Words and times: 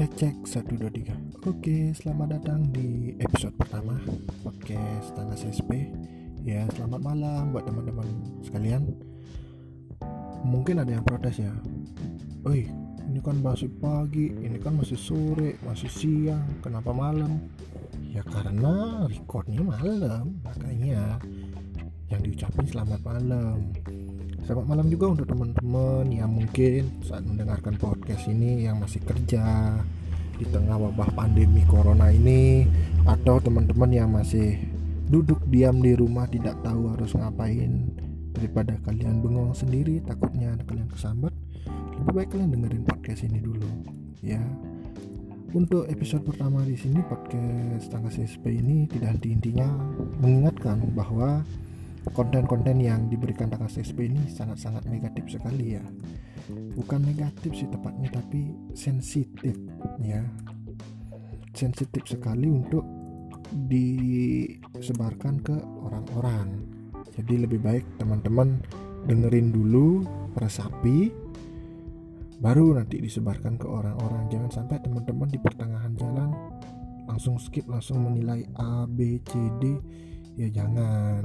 Cek 0.00 0.16
cek 0.16 0.36
1 0.64 0.80
2 0.80 1.44
3 1.44 1.44
Oke 1.44 1.92
selamat 1.92 2.40
datang 2.40 2.72
di 2.72 3.12
episode 3.20 3.52
pertama 3.52 4.00
Podcast 4.40 5.12
Tangga 5.12 5.36
CSP 5.36 5.92
Ya 6.40 6.64
selamat 6.72 7.04
malam 7.04 7.52
buat 7.52 7.68
teman-teman 7.68 8.08
sekalian. 8.40 8.96
Mungkin 10.48 10.80
ada 10.80 10.88
yang 10.88 11.04
protes 11.04 11.44
ya. 11.44 11.52
Oi 12.48 12.64
ini 13.12 13.20
kan 13.20 13.44
masih 13.44 13.68
pagi 13.76 14.32
Ini 14.32 14.56
kan 14.64 14.80
masih 14.80 14.96
sore 14.96 15.60
Masih 15.68 15.92
siang. 15.92 16.48
Kenapa 16.64 16.96
malam? 16.96 17.36
Ya 18.00 18.24
karena 18.24 19.04
recordnya 19.04 19.60
malam 19.60 20.40
Makanya 20.40 21.20
Yang 22.08 22.20
diucapin 22.24 22.64
selamat 22.64 23.04
malam 23.04 23.68
Selamat 24.50 24.66
malam 24.66 24.90
juga 24.90 25.06
untuk 25.14 25.30
teman-teman 25.30 26.10
yang 26.10 26.26
mungkin 26.26 26.90
saat 27.06 27.22
mendengarkan 27.22 27.70
podcast 27.78 28.26
ini 28.26 28.66
yang 28.66 28.82
masih 28.82 28.98
kerja 29.06 29.78
di 30.34 30.42
tengah 30.42 30.74
wabah 30.74 31.06
pandemi 31.14 31.62
corona 31.70 32.10
ini 32.10 32.66
atau 33.06 33.38
teman-teman 33.38 33.94
yang 33.94 34.10
masih 34.10 34.58
duduk 35.06 35.38
diam 35.46 35.78
di 35.78 35.94
rumah 35.94 36.26
tidak 36.26 36.58
tahu 36.66 36.90
harus 36.90 37.14
ngapain 37.14 37.94
daripada 38.34 38.74
kalian 38.82 39.22
bengong 39.22 39.54
sendiri 39.54 40.02
takutnya 40.02 40.58
kalian 40.66 40.90
kesambat 40.90 41.30
lebih 42.02 42.10
baik 42.10 42.34
kalian 42.34 42.50
dengerin 42.50 42.82
podcast 42.82 43.22
ini 43.30 43.38
dulu 43.38 43.70
ya. 44.18 44.42
Untuk 45.54 45.86
episode 45.86 46.26
pertama 46.26 46.66
di 46.66 46.74
sini 46.74 46.98
podcast 47.06 47.86
tangga 47.86 48.10
CSP 48.10 48.50
ini 48.50 48.90
tidak 48.90 49.14
henti 49.14 49.30
intinya 49.30 49.70
mengingatkan 50.18 50.90
bahwa 50.90 51.46
konten-konten 52.16 52.80
yang 52.80 53.06
diberikan 53.12 53.52
Taka 53.52 53.68
SSP 53.68 54.08
ini 54.08 54.24
sangat-sangat 54.28 54.88
negatif 54.88 55.28
sekali 55.36 55.76
ya. 55.76 55.84
Bukan 56.50 57.04
negatif 57.06 57.54
sih 57.54 57.68
tepatnya 57.68 58.10
tapi 58.10 58.50
sensitif 58.72 59.54
ya. 60.00 60.24
Sensitif 61.52 62.08
sekali 62.08 62.48
untuk 62.48 62.82
disebarkan 63.68 65.34
ke 65.42 65.56
orang-orang. 65.84 66.64
Jadi 67.14 67.44
lebih 67.44 67.60
baik 67.60 67.84
teman-teman 67.98 68.62
dengerin 69.04 69.50
dulu 69.50 70.06
resapi 70.38 71.10
baru 72.40 72.80
nanti 72.80 73.02
disebarkan 73.02 73.60
ke 73.60 73.66
orang-orang. 73.68 74.30
Jangan 74.32 74.50
sampai 74.50 74.80
teman-teman 74.80 75.28
di 75.28 75.36
pertengahan 75.36 75.92
jalan 75.98 76.32
langsung 77.04 77.36
skip 77.42 77.66
langsung 77.66 78.06
menilai 78.06 78.46
A 78.56 78.86
B 78.88 79.20
C 79.26 79.36
D. 79.60 79.76
Ya 80.38 80.48
jangan 80.48 81.20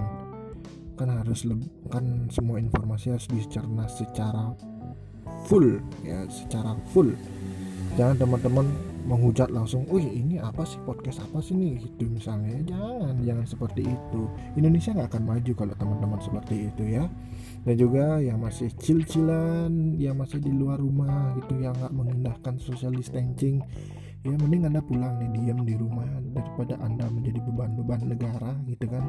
kan 0.95 1.11
harus 1.11 1.43
kan 1.91 2.31
semua 2.31 2.57
informasi 2.59 3.11
harus 3.11 3.27
dicerna 3.27 3.85
secara 3.91 4.55
full 5.45 5.79
ya 6.01 6.25
secara 6.27 6.75
full. 6.91 7.13
Jangan 7.95 8.19
teman-teman 8.19 8.67
menghujat 9.05 9.53
langsung, 9.53 9.85
wih 9.87 10.03
ini 10.03 10.41
apa 10.41 10.65
sih? 10.67 10.81
Podcast 10.83 11.21
apa 11.23 11.39
sih 11.39 11.55
nih? 11.55 11.79
Gitu 11.79 12.09
misalnya. 12.09 12.59
Jangan 12.65 13.21
jangan 13.23 13.45
seperti 13.45 13.81
itu. 13.85 14.21
Indonesia 14.57 14.91
nggak 14.91 15.09
akan 15.15 15.23
maju 15.23 15.51
kalau 15.55 15.73
teman-teman 15.77 16.19
seperti 16.19 16.55
itu 16.73 16.83
ya. 16.83 17.05
Dan 17.63 17.75
juga 17.79 18.19
yang 18.19 18.41
masih 18.41 18.73
cil-cilan 18.75 19.95
yang 19.95 20.17
masih 20.19 20.43
di 20.43 20.51
luar 20.51 20.81
rumah 20.81 21.33
gitu 21.39 21.55
yang 21.61 21.73
nggak 21.77 21.93
mengindahkan 21.93 22.59
social 22.59 22.91
distancing 22.91 23.63
ya 24.25 24.33
mending 24.41 24.65
anda 24.65 24.81
pulang 24.81 25.21
nih 25.21 25.29
diam 25.37 25.61
di 25.61 25.77
rumah 25.77 26.09
daripada 26.33 26.81
anda 26.81 27.05
menjadi 27.13 27.39
beban-beban 27.45 28.01
negara 28.09 28.57
gitu 28.65 28.89
kan. 28.89 29.05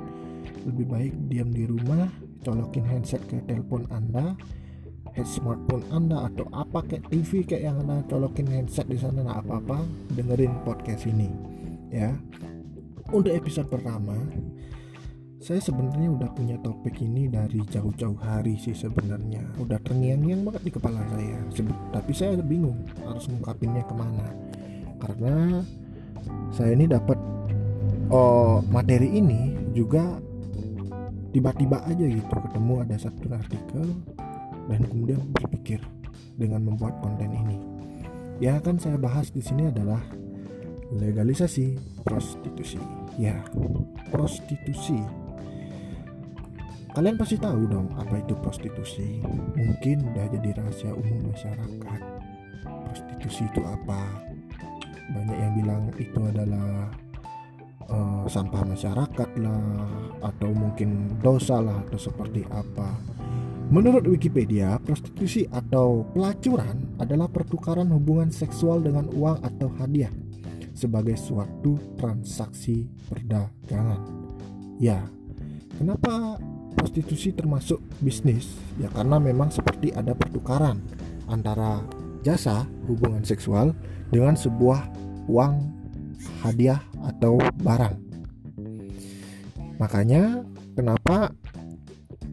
Lebih 0.69 0.85
baik 0.85 1.13
diam 1.33 1.49
di 1.57 1.65
rumah 1.65 2.05
colokin 2.45 2.85
handset 2.85 3.25
ke 3.25 3.41
telepon 3.49 3.89
anda 3.89 4.37
head 5.17 5.25
smartphone 5.25 5.81
anda 5.89 6.29
atau 6.29 6.45
apa 6.53 6.85
kayak 6.85 7.09
TV 7.09 7.49
kayak 7.49 7.73
yang 7.73 7.77
anda 7.81 8.05
colokin 8.13 8.45
handset 8.53 8.85
di 8.85 9.01
sana 9.01 9.25
nah 9.25 9.41
apa 9.41 9.57
apa 9.57 9.79
dengerin 10.13 10.53
podcast 10.69 11.09
ini 11.09 11.33
ya. 11.89 12.13
Untuk 13.09 13.33
episode 13.33 13.73
pertama 13.73 14.21
saya 15.41 15.63
sebenarnya 15.63 16.11
udah 16.11 16.31
punya 16.35 16.59
topik 16.61 16.99
ini 17.01 17.31
dari 17.31 17.63
jauh-jauh 17.65 18.19
hari 18.21 18.61
sih 18.61 18.77
sebenarnya. 18.77 19.47
Udah 19.57 19.81
terngiang-ngiang 19.81 20.45
banget 20.45 20.63
di 20.69 20.73
kepala 20.77 21.01
saya 21.09 21.41
tapi 21.97 22.13
saya 22.13 22.37
bingung 22.45 22.85
harus 23.01 23.25
ngungkapinnya 23.33 23.81
ke 23.89 23.95
mana 23.97 24.29
karena 25.03 25.63
saya 26.51 26.73
ini 26.75 26.87
dapat 26.89 27.19
oh 28.11 28.63
materi 28.71 29.21
ini 29.21 29.55
juga 29.77 30.19
tiba-tiba 31.37 31.85
aja 31.85 32.05
gitu 32.09 32.33
ketemu 32.33 32.75
ada 32.81 32.97
satu 32.97 33.29
artikel 33.29 33.87
dan 34.67 34.81
kemudian 34.89 35.21
berpikir 35.37 35.79
dengan 36.37 36.65
membuat 36.65 36.97
konten 37.01 37.29
ini. 37.33 37.59
Ya 38.37 38.61
kan 38.61 38.77
saya 38.77 39.01
bahas 39.01 39.33
di 39.33 39.41
sini 39.41 39.73
adalah 39.73 40.01
legalisasi 40.93 41.77
prostitusi. 42.05 42.81
Ya, 43.17 43.41
prostitusi. 44.13 45.01
Kalian 46.93 47.17
pasti 47.21 47.37
tahu 47.37 47.69
dong 47.69 47.93
apa 47.97 48.21
itu 48.21 48.37
prostitusi. 48.41 49.21
Mungkin 49.57 50.13
udah 50.13 50.27
jadi 50.33 50.49
rahasia 50.57 50.93
umum 50.93 51.33
masyarakat. 51.33 52.01
Prostitusi 52.65 53.45
itu 53.49 53.61
apa? 53.65 54.36
Banyak 55.13 55.37
yang 55.39 55.53
bilang 55.55 55.83
itu 55.99 56.21
adalah 56.25 56.91
uh, 57.91 58.25
sampah 58.27 58.63
masyarakat 58.67 59.31
lah 59.39 59.87
atau 60.23 60.51
mungkin 60.51 61.15
dosa 61.23 61.63
lah 61.63 61.79
atau 61.87 61.99
seperti 61.99 62.43
apa 62.51 63.17
Menurut 63.67 64.07
Wikipedia, 64.07 64.79
prostitusi 64.79 65.43
atau 65.51 66.07
pelacuran 66.15 66.87
adalah 67.03 67.27
pertukaran 67.27 67.91
hubungan 67.91 68.31
seksual 68.31 68.79
dengan 68.79 69.11
uang 69.11 69.43
atau 69.43 69.67
hadiah 69.83 70.15
sebagai 70.71 71.19
suatu 71.19 71.75
transaksi 71.99 72.87
perdagangan. 73.11 74.07
Ya, 74.79 75.03
kenapa 75.83 76.39
prostitusi 76.79 77.35
termasuk 77.35 77.83
bisnis? 77.99 78.55
Ya 78.79 78.87
karena 78.95 79.19
memang 79.19 79.51
seperti 79.51 79.91
ada 79.91 80.15
pertukaran 80.15 80.79
antara 81.27 81.83
jasa 82.27 82.67
hubungan 82.91 83.23
seksual 83.23 83.71
dengan 84.11 84.35
sebuah 84.35 84.91
uang 85.31 85.55
hadiah 86.43 86.83
atau 87.07 87.39
barang. 87.63 87.95
Makanya 89.79 90.43
kenapa 90.75 91.31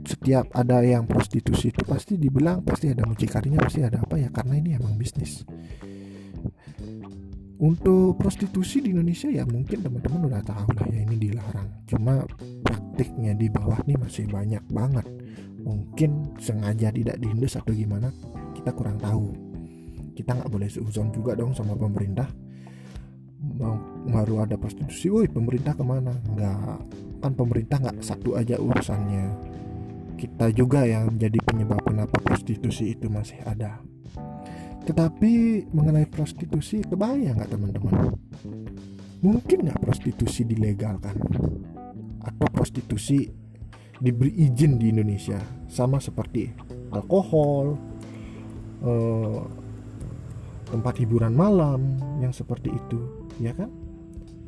setiap 0.04 0.50
ada 0.58 0.82
yang 0.82 1.06
prostitusi 1.06 1.70
itu 1.70 1.86
pasti 1.86 2.18
dibilang 2.18 2.66
pasti 2.66 2.90
ada 2.90 3.06
mucikarinya 3.06 3.62
pasti 3.62 3.86
ada 3.86 4.02
apa 4.02 4.18
ya 4.18 4.34
karena 4.34 4.58
ini 4.58 4.70
emang 4.74 4.98
bisnis. 4.98 5.46
Untuk 7.64 8.20
prostitusi 8.20 8.84
di 8.84 8.92
Indonesia 8.92 9.32
ya 9.32 9.48
mungkin 9.48 9.80
teman-teman 9.80 10.28
udah 10.28 10.42
tahu 10.44 10.68
lah 10.76 10.88
ya 10.90 11.00
ini 11.06 11.16
dilarang. 11.16 11.70
Cuma 11.88 12.26
praktiknya 12.66 13.32
di 13.38 13.48
bawah 13.48 13.80
nih 13.88 13.96
masih 13.96 14.28
banyak 14.28 14.64
banget. 14.68 15.08
Mungkin 15.64 16.36
sengaja 16.44 16.92
tidak 16.92 17.16
dihindas 17.24 17.56
atau 17.56 17.72
gimana 17.72 18.12
kita 18.52 18.76
kurang 18.76 19.00
tahu. 19.00 19.53
Kita 20.14 20.38
nggak 20.38 20.50
boleh 20.50 20.70
seuzon 20.70 21.10
juga 21.10 21.34
dong 21.34 21.58
sama 21.58 21.74
pemerintah 21.74 22.30
baru 24.08 24.48
ada 24.48 24.56
prostitusi, 24.56 25.12
woi 25.12 25.28
pemerintah 25.28 25.76
ke 25.76 25.84
mana? 25.84 26.16
Enggak, 26.32 26.80
kan 27.20 27.32
pemerintah 27.36 27.78
nggak 27.80 28.00
satu 28.00 28.40
aja 28.40 28.56
urusannya. 28.56 29.52
Kita 30.16 30.48
juga 30.56 30.88
yang 30.88 31.12
menjadi 31.12 31.40
penyebab 31.44 31.84
kenapa 31.84 32.16
prostitusi 32.24 32.96
itu 32.96 33.12
masih 33.12 33.44
ada. 33.44 33.84
Tetapi 34.84 35.66
mengenai 35.72 36.08
prostitusi, 36.08 36.84
kebayang 36.84 37.40
nggak 37.40 37.52
teman-teman? 37.52 38.16
Mungkin 39.24 39.68
nggak 39.68 39.80
prostitusi 39.84 40.48
dilegalkan? 40.48 41.16
Atau 42.24 42.48
prostitusi 42.52 43.28
diberi 44.00 44.48
izin 44.48 44.80
di 44.80 44.92
Indonesia? 44.92 45.40
Sama 45.68 46.00
seperti 46.00 46.52
alkohol, 46.92 47.76
eh, 48.84 49.40
tempat 50.74 50.98
hiburan 50.98 51.38
malam 51.38 52.02
yang 52.18 52.34
seperti 52.34 52.74
itu 52.74 53.30
ya 53.38 53.54
kan? 53.54 53.70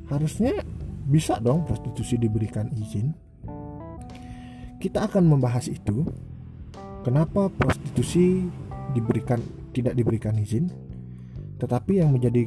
Harusnya 0.10 0.66
bisa 1.06 1.38
dong 1.38 1.70
prostitusi 1.70 2.18
diberikan 2.18 2.74
izin. 2.74 3.14
Kita 4.82 5.06
akan 5.06 5.30
membahas 5.30 5.70
itu. 5.70 6.02
Kenapa 7.06 7.54
prostitusi 7.54 8.50
diberikan 8.98 9.38
tidak 9.70 9.94
diberikan 9.94 10.34
izin? 10.42 10.66
Tetapi 11.62 12.02
yang 12.02 12.10
menjadi 12.10 12.42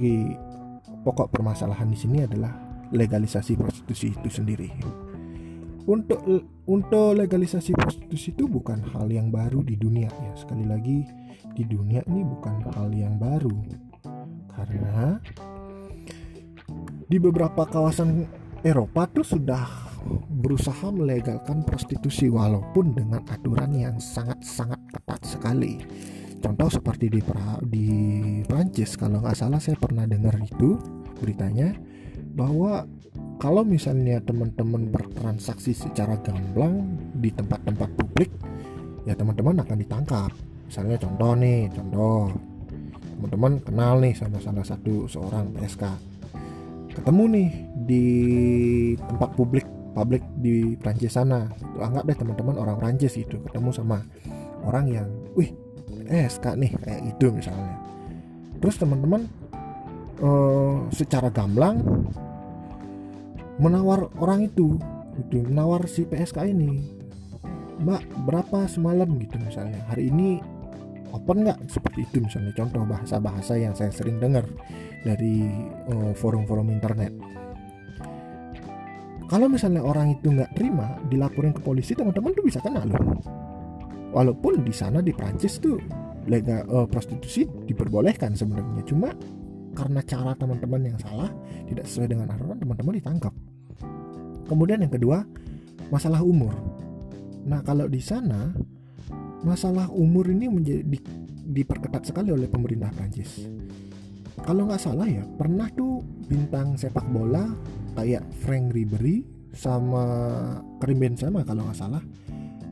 pokok 1.07 1.31
permasalahan 1.31 1.87
di 1.87 1.99
sini 1.99 2.27
adalah 2.27 2.51
legalisasi 2.91 3.55
prostitusi 3.55 4.11
itu 4.11 4.29
sendiri 4.29 5.08
untuk 5.89 6.21
untuk 6.69 7.17
legalisasi 7.17 7.73
prostitusi 7.73 8.37
itu 8.37 8.45
bukan 8.45 8.85
hal 8.93 9.09
yang 9.09 9.33
baru 9.33 9.65
di 9.65 9.73
dunia 9.81 10.13
ya 10.13 10.33
sekali 10.37 10.69
lagi 10.69 11.01
di 11.57 11.65
dunia 11.65 12.05
ini 12.05 12.29
bukan 12.29 12.61
hal 12.77 12.93
yang 12.93 13.17
baru 13.17 13.57
karena 14.53 15.17
di 17.09 17.17
beberapa 17.17 17.65
kawasan 17.65 18.29
Eropa 18.61 19.09
tuh 19.09 19.25
sudah 19.25 19.65
berusaha 20.29 20.93
melegalkan 20.93 21.65
prostitusi 21.65 22.29
walaupun 22.29 22.93
dengan 22.93 23.25
aturan 23.33 23.73
yang 23.75 23.97
sangat-sangat 23.99 24.79
ketat 24.93 25.21
sekali. 25.25 25.75
contoh 26.39 26.71
seperti 26.71 27.11
di 27.11 27.19
pra, 27.19 27.59
di 27.67 27.89
Prancis 28.47 28.95
kalau 28.95 29.19
nggak 29.19 29.35
salah 29.35 29.59
saya 29.59 29.75
pernah 29.75 30.07
dengar 30.07 30.39
itu 30.39 30.79
beritanya 31.19 31.75
bahwa 32.31 32.87
kalau 33.39 33.63
misalnya 33.63 34.19
teman-teman 34.23 34.91
bertransaksi 34.91 35.71
secara 35.71 36.19
gamblang 36.27 36.99
di 37.15 37.31
tempat-tempat 37.31 37.89
publik 37.95 38.31
ya 39.07 39.15
teman-teman 39.15 39.63
akan 39.63 39.79
ditangkap. 39.79 40.31
Misalnya 40.69 41.01
contoh 41.01 41.33
nih 41.39 41.71
contoh. 41.73 42.35
Teman-teman 43.19 43.53
kenal 43.63 43.99
nih 43.99 44.15
sama 44.15 44.39
salah 44.39 44.63
satu 44.63 45.11
seorang 45.11 45.51
PSK 45.55 45.83
ketemu 46.99 47.25
nih 47.31 47.51
di 47.87 48.07
tempat 48.99 49.31
publik 49.39 49.67
publik 49.95 50.23
di 50.43 50.75
Prancis 50.75 51.15
sana. 51.15 51.47
Anggap 51.79 52.11
deh 52.11 52.19
teman-teman 52.19 52.59
orang 52.59 52.77
Prancis 52.79 53.15
itu 53.15 53.39
ketemu 53.39 53.71
sama 53.71 54.03
orang 54.67 54.91
yang 54.91 55.09
wih 55.39 55.55
PSK 56.11 56.59
nih 56.59 56.75
kayak 56.83 57.01
gitu 57.15 57.31
misalnya. 57.31 57.79
Terus 58.59 58.77
teman-teman 58.83 59.31
uh, 60.19 60.83
secara 60.91 61.31
gamblang 61.31 61.79
menawar 63.59 64.11
orang 64.23 64.47
itu 64.47 64.79
itu 65.19 65.43
menawar 65.47 65.87
si 65.91 66.07
PSK 66.07 66.47
ini. 66.51 66.79
Mbak 67.79 68.27
berapa 68.27 68.67
semalam 68.67 69.07
gitu 69.23 69.39
misalnya? 69.39 69.79
Hari 69.91 70.11
ini 70.11 70.43
open 71.15 71.47
nggak? 71.47 71.71
Seperti 71.71 72.07
itu 72.07 72.23
misalnya. 72.23 72.55
Contoh 72.55 72.83
bahasa-bahasa 72.87 73.59
yang 73.59 73.75
saya 73.75 73.91
sering 73.95 74.19
dengar 74.19 74.47
dari 75.07 75.47
forum 76.19 76.43
forum-forum 76.47 76.69
internet. 76.75 77.15
Kalau 79.29 79.47
misalnya 79.47 79.85
orang 79.85 80.17
itu 80.17 80.33
nggak 80.33 80.57
terima 80.57 80.97
dilaporin 81.13 81.53
ke 81.53 81.61
polisi 81.61 81.93
teman-teman 81.93 82.33
tuh 82.33 82.45
bisa 82.49 82.65
kena 82.65 82.83
loh. 82.83 82.99
Walaupun 84.17 84.65
di 84.65 84.73
sana 84.73 85.05
di 85.05 85.13
Prancis 85.13 85.61
tuh 85.61 85.77
legal 86.29 86.65
uh, 86.69 86.87
prostitusi 86.89 87.45
diperbolehkan 87.45 88.33
sebenarnya. 88.33 88.83
Cuma 88.89 89.13
karena 89.77 90.01
cara 90.05 90.33
teman-teman 90.37 90.81
yang 90.95 90.99
salah 91.01 91.31
tidak 91.69 91.85
sesuai 91.89 92.09
dengan 92.13 92.27
aturan 92.33 92.59
teman-teman 92.59 92.95
ditangkap. 92.99 93.35
Kemudian 94.49 94.81
yang 94.81 94.93
kedua 94.93 95.25
masalah 95.93 96.21
umur. 96.25 96.53
Nah 97.45 97.61
kalau 97.65 97.89
di 97.89 98.01
sana 98.01 98.53
masalah 99.45 99.89
umur 99.93 100.29
ini 100.29 100.51
menjadi 100.51 100.83
di, 100.83 100.99
diperketat 101.49 102.09
sekali 102.09 102.33
oleh 102.33 102.49
pemerintah 102.51 102.91
Prancis. 102.93 103.47
Kalau 104.43 104.71
nggak 104.71 104.83
salah 104.83 105.09
ya 105.09 105.25
pernah 105.37 105.69
tuh 105.75 106.01
bintang 106.29 106.79
sepak 106.79 107.05
bola 107.11 107.51
kayak 107.99 108.23
Frank 108.45 108.71
Ribery 108.71 109.27
sama 109.51 110.05
Karim 110.79 110.99
Benzema 111.03 111.43
kalau 111.43 111.67
nggak 111.67 111.79
salah 111.79 112.03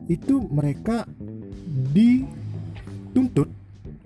itu 0.07 0.47
mereka 0.47 1.03
dituntut 1.91 3.51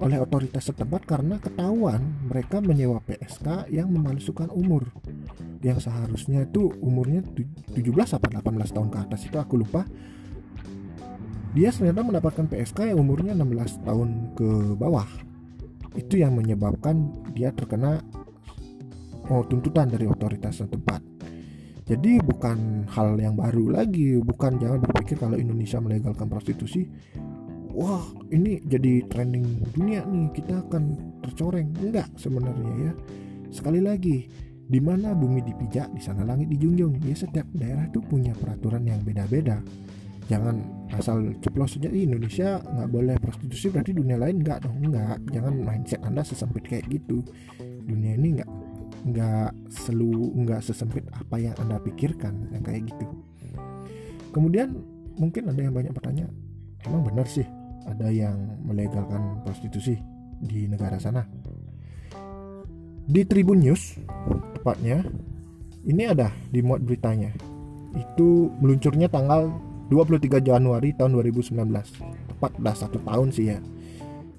oleh 0.01 0.17
otoritas 0.17 0.73
setempat 0.73 1.05
karena 1.05 1.37
ketahuan 1.37 2.01
mereka 2.25 2.65
menyewa 2.65 3.05
PSK 3.05 3.69
yang 3.69 3.93
memalsukan 3.93 4.49
umur. 4.49 4.89
Yang 5.61 5.89
seharusnya 5.89 6.49
itu 6.49 6.73
umurnya 6.81 7.21
17 7.21 8.17
atau 8.17 8.29
18 8.33 8.77
tahun 8.77 8.89
ke 8.89 8.99
atas 8.99 9.21
itu 9.29 9.37
aku 9.37 9.61
lupa. 9.61 9.85
Dia 11.53 11.69
ternyata 11.69 12.01
mendapatkan 12.01 12.49
PSK 12.49 12.97
yang 12.97 13.05
umurnya 13.05 13.37
16 13.37 13.85
tahun 13.85 14.09
ke 14.33 14.51
bawah. 14.81 15.09
Itu 15.93 16.17
yang 16.17 16.33
menyebabkan 16.33 17.13
dia 17.37 17.53
terkena 17.53 18.01
oh, 19.29 19.45
tuntutan 19.45 19.93
dari 19.93 20.09
otoritas 20.09 20.65
setempat. 20.65 21.05
Jadi 21.91 22.23
bukan 22.23 22.87
hal 22.87 23.19
yang 23.19 23.35
baru 23.35 23.83
lagi 23.83 24.15
bukan 24.23 24.63
jangan 24.63 24.79
berpikir 24.79 25.19
kalau 25.19 25.35
Indonesia 25.35 25.83
melegalkan 25.83 26.31
prostitusi 26.31 26.87
wah 27.75 28.05
ini 28.31 28.63
jadi 28.67 29.05
trending 29.07 29.73
dunia 29.75 30.07
nih. 30.07 30.31
Kita 30.35 30.67
akan 30.67 30.83
tercoreng. 31.25 31.75
Enggak 31.79 32.09
sebenarnya 32.19 32.91
ya. 32.91 32.93
Sekali 33.51 33.81
lagi 33.83 34.27
di 34.71 34.79
mana 34.79 35.11
bumi 35.17 35.43
dipijak 35.43 35.91
di 35.91 36.03
sana 36.03 36.23
langit 36.23 36.51
dijunjung. 36.51 37.03
Ya 37.03 37.15
setiap 37.15 37.47
daerah 37.55 37.91
itu 37.91 37.99
punya 38.03 38.35
peraturan 38.37 38.87
yang 38.87 39.03
beda-beda. 39.03 39.59
Jangan 40.31 40.63
asal 40.95 41.35
ceplos 41.43 41.75
saja 41.75 41.91
Indonesia 41.91 42.63
nggak 42.63 42.91
boleh 42.91 43.17
prostitusi 43.19 43.67
berarti 43.75 43.93
dunia 43.95 44.15
lain 44.15 44.43
nggak 44.43 44.59
dong. 44.67 44.79
Nggak. 44.91 45.17
Jangan 45.35 45.55
mindset 45.59 46.01
anda 46.07 46.23
sesempit 46.23 46.65
kayak 46.71 46.87
gitu. 46.87 47.23
Dunia 47.87 48.15
ini 48.15 48.39
nggak 48.39 48.51
nggak 49.01 49.51
selu 49.73 50.31
nggak 50.45 50.61
sesempit 50.61 51.09
apa 51.11 51.41
yang 51.41 51.57
anda 51.59 51.83
pikirkan 51.83 52.53
yang 52.55 52.63
kayak 52.63 52.87
gitu. 52.87 53.07
Kemudian 54.31 54.79
mungkin 55.19 55.51
ada 55.51 55.59
yang 55.59 55.75
banyak 55.75 55.91
bertanya 55.91 56.31
emang 56.87 57.05
benar 57.05 57.27
sih 57.29 57.45
ada 57.87 58.09
yang 58.13 58.61
melegalkan 58.65 59.41
prostitusi 59.45 59.97
di 60.41 60.67
negara 60.69 60.97
sana. 60.97 61.25
Di 63.11 63.27
Tribun 63.27 63.61
News, 63.61 63.99
tepatnya, 64.55 65.03
ini 65.85 66.07
ada 66.07 66.31
di 66.53 66.61
muat 66.63 66.85
beritanya. 66.85 67.33
Itu 67.97 68.55
meluncurnya 68.63 69.11
tanggal 69.11 69.51
23 69.91 70.39
Januari 70.39 70.95
tahun 70.95 71.19
2019. 71.19 71.59
Tepat 72.37 72.53
dah 72.63 72.77
satu 72.77 73.03
tahun 73.03 73.35
sih 73.35 73.51
ya. 73.51 73.59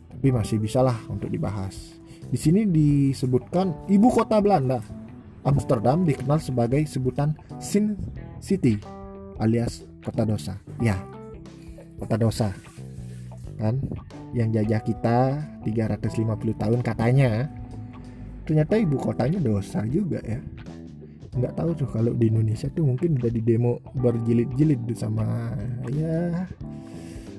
Tapi 0.08 0.32
masih 0.32 0.62
bisalah 0.62 0.96
untuk 1.12 1.28
dibahas. 1.28 2.00
Di 2.32 2.40
sini 2.40 2.64
disebutkan 2.64 3.92
ibu 3.92 4.08
kota 4.08 4.40
Belanda, 4.40 4.80
Amsterdam 5.44 6.08
dikenal 6.08 6.40
sebagai 6.40 6.80
sebutan 6.88 7.36
Sin 7.60 8.00
City 8.40 8.80
alias 9.42 9.84
kota 10.00 10.24
dosa. 10.24 10.56
Ya, 10.80 10.96
kota 12.00 12.16
dosa 12.16 12.56
kan? 13.62 13.78
Yang 14.34 14.50
jajah 14.58 14.82
kita 14.82 15.18
350 15.62 16.58
tahun 16.58 16.80
katanya. 16.82 17.46
Ternyata 18.50 18.74
ibu 18.82 18.98
kotanya 18.98 19.38
dosa 19.38 19.86
juga 19.86 20.18
ya. 20.26 20.42
Nggak 21.32 21.54
tahu 21.56 21.70
tuh 21.78 21.88
kalau 21.94 22.12
di 22.12 22.28
Indonesia 22.28 22.68
tuh 22.74 22.84
mungkin 22.84 23.22
udah 23.22 23.32
di 23.32 23.42
demo 23.46 23.80
berjilid-jilid 23.94 24.82
sama 24.98 25.54
ya. 25.94 26.50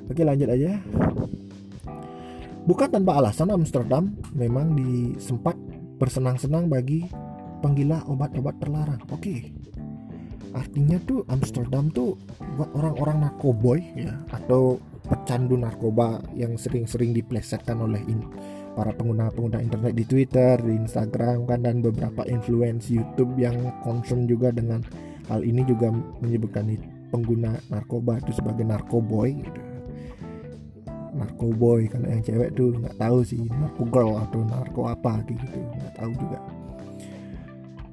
Oke 0.09 0.23
lanjut 0.23 0.49
aja. 0.49 0.79
Bukan 2.63 2.89
tanpa 2.95 3.19
alasan 3.19 3.51
Amsterdam 3.51 4.15
memang 4.39 4.79
disempat 4.79 5.59
bersenang-senang 5.99 6.71
bagi 6.71 7.11
penggila 7.61 8.07
obat-obat 8.07 8.59
terlarang. 8.63 9.03
Oke. 9.11 9.51
Artinya 10.53 11.01
tuh 11.03 11.25
Amsterdam 11.33 11.89
tuh 11.91 12.15
buat 12.57 12.71
orang-orang 12.77 13.25
narkoboy 13.25 13.81
ya 13.97 14.15
atau 14.29 14.77
pecandu 15.13 15.61
narkoba 15.61 16.25
yang 16.33 16.57
sering-sering 16.57 17.13
diplesetkan 17.13 17.85
oleh 17.85 18.01
in, 18.09 18.25
para 18.73 18.97
pengguna-pengguna 18.97 19.61
internet 19.61 19.93
di 19.93 20.09
Twitter, 20.09 20.57
di 20.57 20.73
Instagram 20.73 21.45
kan 21.45 21.61
dan 21.61 21.85
beberapa 21.85 22.25
influence 22.25 22.89
YouTube 22.89 23.37
yang 23.37 23.61
concern 23.85 24.25
juga 24.25 24.49
dengan 24.49 24.81
hal 25.29 25.45
ini 25.45 25.69
juga 25.69 25.93
menyebutkan 26.25 26.73
pengguna 27.13 27.61
narkoba 27.69 28.25
itu 28.25 28.41
sebagai 28.41 28.65
narkoboy 28.65 29.37
gitu. 29.37 29.61
Narkoboy 31.13 31.93
kalau 31.93 32.09
yang 32.09 32.25
cewek 32.25 32.57
tuh 32.57 32.73
nggak 32.73 32.97
tahu 32.97 33.21
sih 33.21 33.45
narko 33.45 33.85
girl 33.93 34.17
atau 34.17 34.41
narko 34.49 34.89
apa 34.89 35.21
gitu 35.29 35.45
nggak 35.45 35.95
tahu 36.01 36.13
juga. 36.17 36.41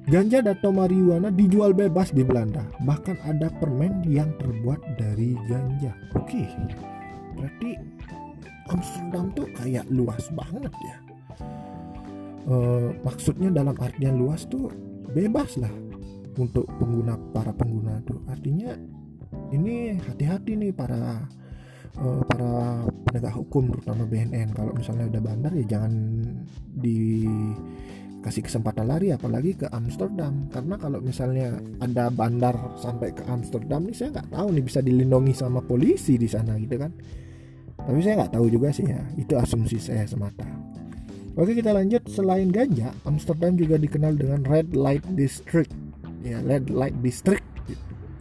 Ganja 0.08 0.42
atau 0.42 0.72
marijuana 0.72 1.28
dijual 1.28 1.76
bebas 1.76 2.10
di 2.16 2.24
Belanda. 2.24 2.64
Bahkan 2.82 3.20
ada 3.28 3.52
permen 3.60 4.02
yang 4.08 4.32
terbuat 4.40 4.80
dari 4.96 5.36
ganja. 5.46 5.92
Oke. 6.16 6.48
Okay 6.48 6.99
berarti 7.40 7.70
Amsterdam 8.68 9.32
tuh 9.32 9.48
kayak 9.56 9.88
luas 9.88 10.28
banget 10.36 10.72
ya. 10.84 10.96
E, 12.46 12.54
maksudnya 13.02 13.48
dalam 13.50 13.74
artian 13.80 14.20
luas 14.20 14.44
tuh 14.46 14.70
bebas 15.10 15.58
lah 15.58 15.72
untuk 16.38 16.68
pengguna 16.78 17.18
para 17.34 17.50
pengguna 17.50 17.98
tuh. 18.06 18.22
Artinya 18.30 18.76
ini 19.50 19.98
hati-hati 19.98 20.54
nih 20.54 20.72
para 20.74 21.26
uh, 21.98 22.22
para 22.26 22.86
penegak 23.08 23.34
hukum 23.34 23.70
terutama 23.74 24.06
BNN 24.06 24.54
kalau 24.54 24.72
misalnya 24.74 25.10
udah 25.10 25.22
bandar 25.22 25.52
ya 25.54 25.64
jangan 25.66 25.92
dikasih 26.78 28.42
kesempatan 28.46 28.86
lari 28.86 29.10
apalagi 29.10 29.58
ke 29.58 29.66
Amsterdam. 29.74 30.46
Karena 30.50 30.74
kalau 30.78 31.02
misalnya 31.02 31.58
ada 31.82 32.08
bandar 32.14 32.54
sampai 32.78 33.10
ke 33.10 33.26
Amsterdam 33.26 33.86
nih 33.90 33.96
saya 33.96 34.08
nggak 34.14 34.30
tahu 34.30 34.48
nih 34.54 34.64
bisa 34.64 34.80
dilindungi 34.80 35.34
sama 35.34 35.60
polisi 35.62 36.14
di 36.14 36.30
sana 36.30 36.54
gitu 36.58 36.78
kan 36.78 36.92
tapi 37.86 37.98
saya 38.04 38.24
nggak 38.24 38.32
tahu 38.36 38.46
juga 38.50 38.68
sih 38.74 38.86
ya. 38.88 39.00
Itu 39.16 39.36
asumsi 39.36 39.80
saya 39.80 40.04
semata. 40.04 40.44
Oke 41.38 41.54
kita 41.56 41.72
lanjut. 41.72 42.04
Selain 42.10 42.50
ganja 42.50 42.92
Amsterdam 43.06 43.56
juga 43.56 43.80
dikenal 43.80 44.18
dengan 44.18 44.44
red 44.44 44.74
light 44.76 45.04
district. 45.16 45.72
Ya 46.20 46.42
red 46.44 46.68
light 46.68 46.96
district 47.00 47.46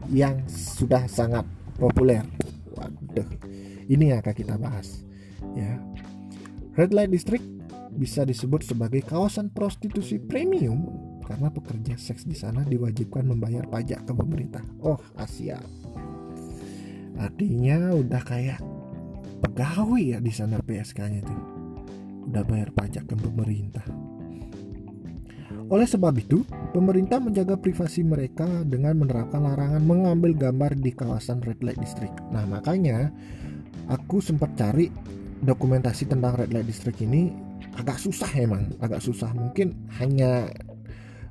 yang 0.07 0.39
sudah 0.47 1.05
sangat 1.09 1.43
populer. 1.75 2.23
Waduh 2.77 3.27
ini 3.89 4.13
yang 4.13 4.21
akan 4.21 4.35
kita 4.37 4.55
bahas 4.55 5.03
ya. 5.57 5.81
Red 6.77 6.95
light 6.95 7.11
district 7.11 7.43
bisa 7.97 8.23
disebut 8.23 8.63
sebagai 8.63 9.03
kawasan 9.03 9.51
prostitusi 9.51 10.21
premium 10.21 10.87
karena 11.25 11.51
pekerja 11.51 11.93
seks 11.99 12.23
di 12.23 12.37
sana 12.37 12.63
diwajibkan 12.63 13.25
membayar 13.25 13.65
pajak 13.67 14.05
ke 14.07 14.13
pemerintah. 14.15 14.63
Oh, 14.81 14.97
Asia. 15.13 15.59
Artinya 17.19 17.93
udah 17.93 18.23
kayak 18.23 18.63
pegawai 19.37 20.01
ya 20.01 20.17
di 20.17 20.33
sana 20.33 20.57
PSK-nya 20.59 21.21
tuh 21.21 21.41
udah 22.29 22.43
bayar 22.45 22.69
pajak 22.73 23.09
ke 23.09 23.15
pemerintah. 23.17 23.85
Oleh 25.69 25.85
sebab 25.85 26.17
itu, 26.17 26.41
pemerintah 26.73 27.21
menjaga 27.21 27.53
privasi 27.53 28.01
mereka 28.01 28.45
dengan 28.65 28.97
menerapkan 28.97 29.45
larangan 29.45 29.85
mengambil 29.85 30.33
gambar 30.33 30.73
di 30.77 30.89
kawasan 30.89 31.45
red 31.45 31.61
light 31.61 31.77
district. 31.77 32.17
Nah, 32.33 32.45
makanya 32.49 33.13
aku 33.85 34.17
sempat 34.17 34.57
cari 34.57 34.89
dokumentasi 35.45 36.09
tentang 36.09 36.41
red 36.41 36.49
light 36.49 36.65
district 36.65 37.05
ini 37.05 37.29
agak 37.77 38.01
susah 38.01 38.29
emang, 38.33 38.73
agak 38.81 38.97
susah. 39.01 39.29
Mungkin 39.37 39.77
hanya 40.01 40.49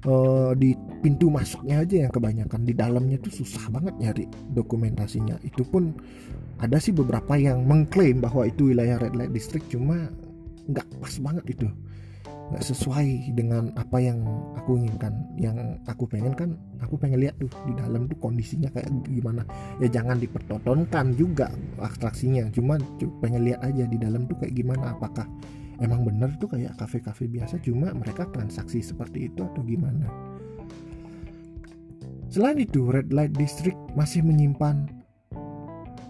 uh, 0.07 0.52
di 0.55 0.76
pintu 1.02 1.33
masuknya 1.33 1.83
aja 1.83 2.07
yang 2.07 2.12
kebanyakan 2.12 2.62
di 2.62 2.75
dalamnya 2.76 3.19
tuh 3.19 3.43
susah 3.43 3.67
banget 3.73 3.95
nyari 3.99 4.25
dokumentasinya. 4.55 5.40
Itu 5.43 5.67
pun 5.67 5.97
ada 6.62 6.78
sih 6.78 6.95
beberapa 6.95 7.35
yang 7.35 7.67
mengklaim 7.67 8.23
bahwa 8.23 8.47
itu 8.47 8.71
wilayah 8.71 8.99
red 8.99 9.14
light 9.14 9.33
district 9.35 9.67
cuma 9.73 10.11
nggak 10.71 10.87
pas 11.00 11.14
banget 11.19 11.59
itu. 11.59 11.69
Nggak 12.49 12.64
sesuai 12.64 13.37
dengan 13.37 13.71
apa 13.76 14.00
yang 14.00 14.25
aku 14.57 14.81
inginkan. 14.81 15.12
Yang 15.37 15.76
aku 15.85 16.09
pengen 16.09 16.33
kan 16.33 16.50
aku 16.81 16.97
pengen 16.97 17.21
lihat 17.21 17.37
tuh 17.37 17.50
di 17.69 17.76
dalam 17.76 18.09
tuh 18.09 18.17
kondisinya 18.19 18.73
kayak 18.73 18.88
gimana. 19.05 19.43
Ya 19.83 19.88
jangan 19.90 20.17
dipertontonkan 20.17 21.14
juga 21.19 21.52
atraksinya 21.76 22.49
cuma 22.55 22.81
pengen 23.21 23.45
lihat 23.45 23.61
aja 23.62 23.85
di 23.85 23.99
dalam 24.00 24.25
tuh 24.25 24.37
kayak 24.40 24.55
gimana 24.57 24.97
apakah 24.97 25.28
emang 25.78 26.06
bener 26.06 26.35
tuh 26.38 26.50
kayak 26.50 26.75
kafe-kafe 26.78 27.26
biasa 27.26 27.58
cuma 27.62 27.90
mereka 27.94 28.26
transaksi 28.30 28.82
seperti 28.82 29.30
itu 29.32 29.42
atau 29.42 29.62
gimana 29.64 30.06
selain 32.28 32.61
itu 32.61 32.90
red 32.92 33.11
light 33.11 33.32
district 33.35 33.78
masih 33.94 34.20
menyimpan 34.23 34.87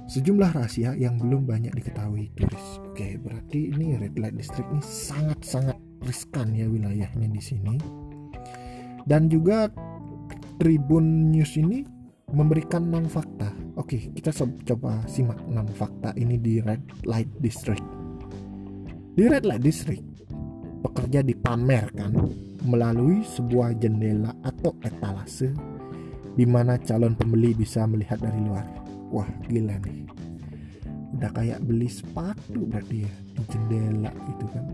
sejumlah 0.09 0.51
rahasia 0.57 0.97
yang 0.97 1.21
belum 1.21 1.45
banyak 1.45 1.73
diketahui 1.77 2.33
turis 2.35 2.81
oke 2.83 3.07
berarti 3.23 3.71
ini 3.71 3.95
red 4.01 4.17
light 4.17 4.35
district 4.35 4.67
ini 4.73 4.83
sangat-sangat 4.83 5.79
riskan 6.05 6.55
ya 6.55 6.67
wilayahnya 6.69 7.27
di 7.27 7.43
sini. 7.43 7.77
Dan 9.09 9.33
juga 9.33 9.73
Tribun 10.61 11.33
News 11.33 11.57
ini 11.57 11.83
memberikan 12.29 12.93
6 12.93 13.09
fakta. 13.09 13.49
Oke, 13.81 14.13
kita 14.13 14.35
coba 14.69 15.01
simak 15.09 15.41
6 15.49 15.73
fakta 15.73 16.13
ini 16.19 16.37
di 16.37 16.61
Red 16.61 17.09
Light 17.09 17.31
District. 17.41 17.98
Di 19.19 19.27
Red 19.27 19.51
Light 19.51 19.67
District, 19.67 20.07
pekerja 20.79 21.27
dipamerkan 21.27 22.15
melalui 22.71 23.27
sebuah 23.27 23.75
jendela 23.75 24.31
atau 24.47 24.79
etalase 24.79 25.51
di 26.39 26.47
mana 26.47 26.79
calon 26.79 27.19
pembeli 27.19 27.51
bisa 27.51 27.83
melihat 27.91 28.23
dari 28.23 28.39
luar. 28.39 28.63
Wah, 29.11 29.27
gila 29.51 29.75
nih. 29.83 30.07
Udah 31.19 31.35
kayak 31.35 31.67
beli 31.67 31.91
sepatu 31.91 32.63
berarti 32.71 33.03
ya 33.03 33.13
di 33.35 33.43
jendela 33.51 34.15
itu 34.31 34.47
kan. 34.55 34.65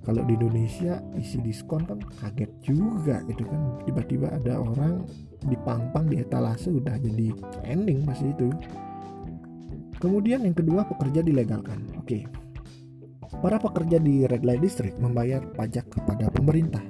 Kalau 0.00 0.24
di 0.24 0.40
Indonesia 0.40 1.04
isi 1.20 1.44
diskon 1.44 1.84
kan 1.84 2.00
kaget 2.24 2.48
juga 2.64 3.20
gitu 3.28 3.44
kan. 3.44 3.84
Tiba-tiba 3.84 4.32
ada 4.32 4.64
orang 4.64 5.04
dipangpang 5.44 6.08
di 6.08 6.24
etalase 6.24 6.72
udah 6.72 6.96
jadi 6.96 7.36
trending 7.36 8.00
pasti 8.00 8.32
itu. 8.32 8.48
Kemudian 10.00 10.40
yang 10.48 10.56
kedua 10.56 10.88
pekerja 10.88 11.20
dilegalkan. 11.20 11.84
Oke 12.00 12.39
para 13.38 13.62
pekerja 13.62 14.02
di 14.02 14.26
red 14.26 14.42
light 14.42 14.58
district 14.58 14.98
membayar 14.98 15.38
pajak 15.54 15.86
kepada 15.94 16.26
pemerintah 16.34 16.82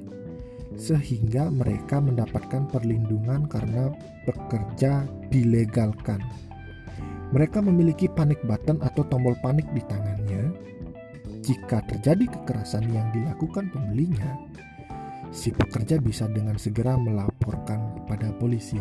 sehingga 0.80 1.52
mereka 1.52 2.00
mendapatkan 2.00 2.64
perlindungan 2.73 3.44
karena 3.44 3.92
pekerja 4.25 5.04
dilegalkan 5.28 6.25
mereka 7.37 7.61
memiliki 7.61 8.09
panic 8.09 8.40
button 8.49 8.80
atau 8.80 9.04
tombol 9.06 9.37
panik 9.44 9.68
di 9.76 9.85
tangannya 9.85 10.70
jika 11.50 11.80
terjadi 11.88 12.28
kekerasan 12.30 12.85
yang 12.92 13.09
dilakukan 13.11 13.73
pembelinya, 13.73 14.37
si 15.32 15.49
pekerja 15.50 15.97
bisa 15.97 16.28
dengan 16.28 16.61
segera 16.61 16.94
melaporkan 16.94 17.97
kepada 17.97 18.30
polisi. 18.37 18.78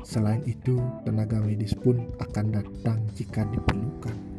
Selain 0.00 0.40
itu, 0.48 0.80
tenaga 1.04 1.38
medis 1.44 1.76
pun 1.76 2.08
akan 2.18 2.46
datang 2.50 3.04
jika 3.12 3.44
diperlukan. 3.52 4.29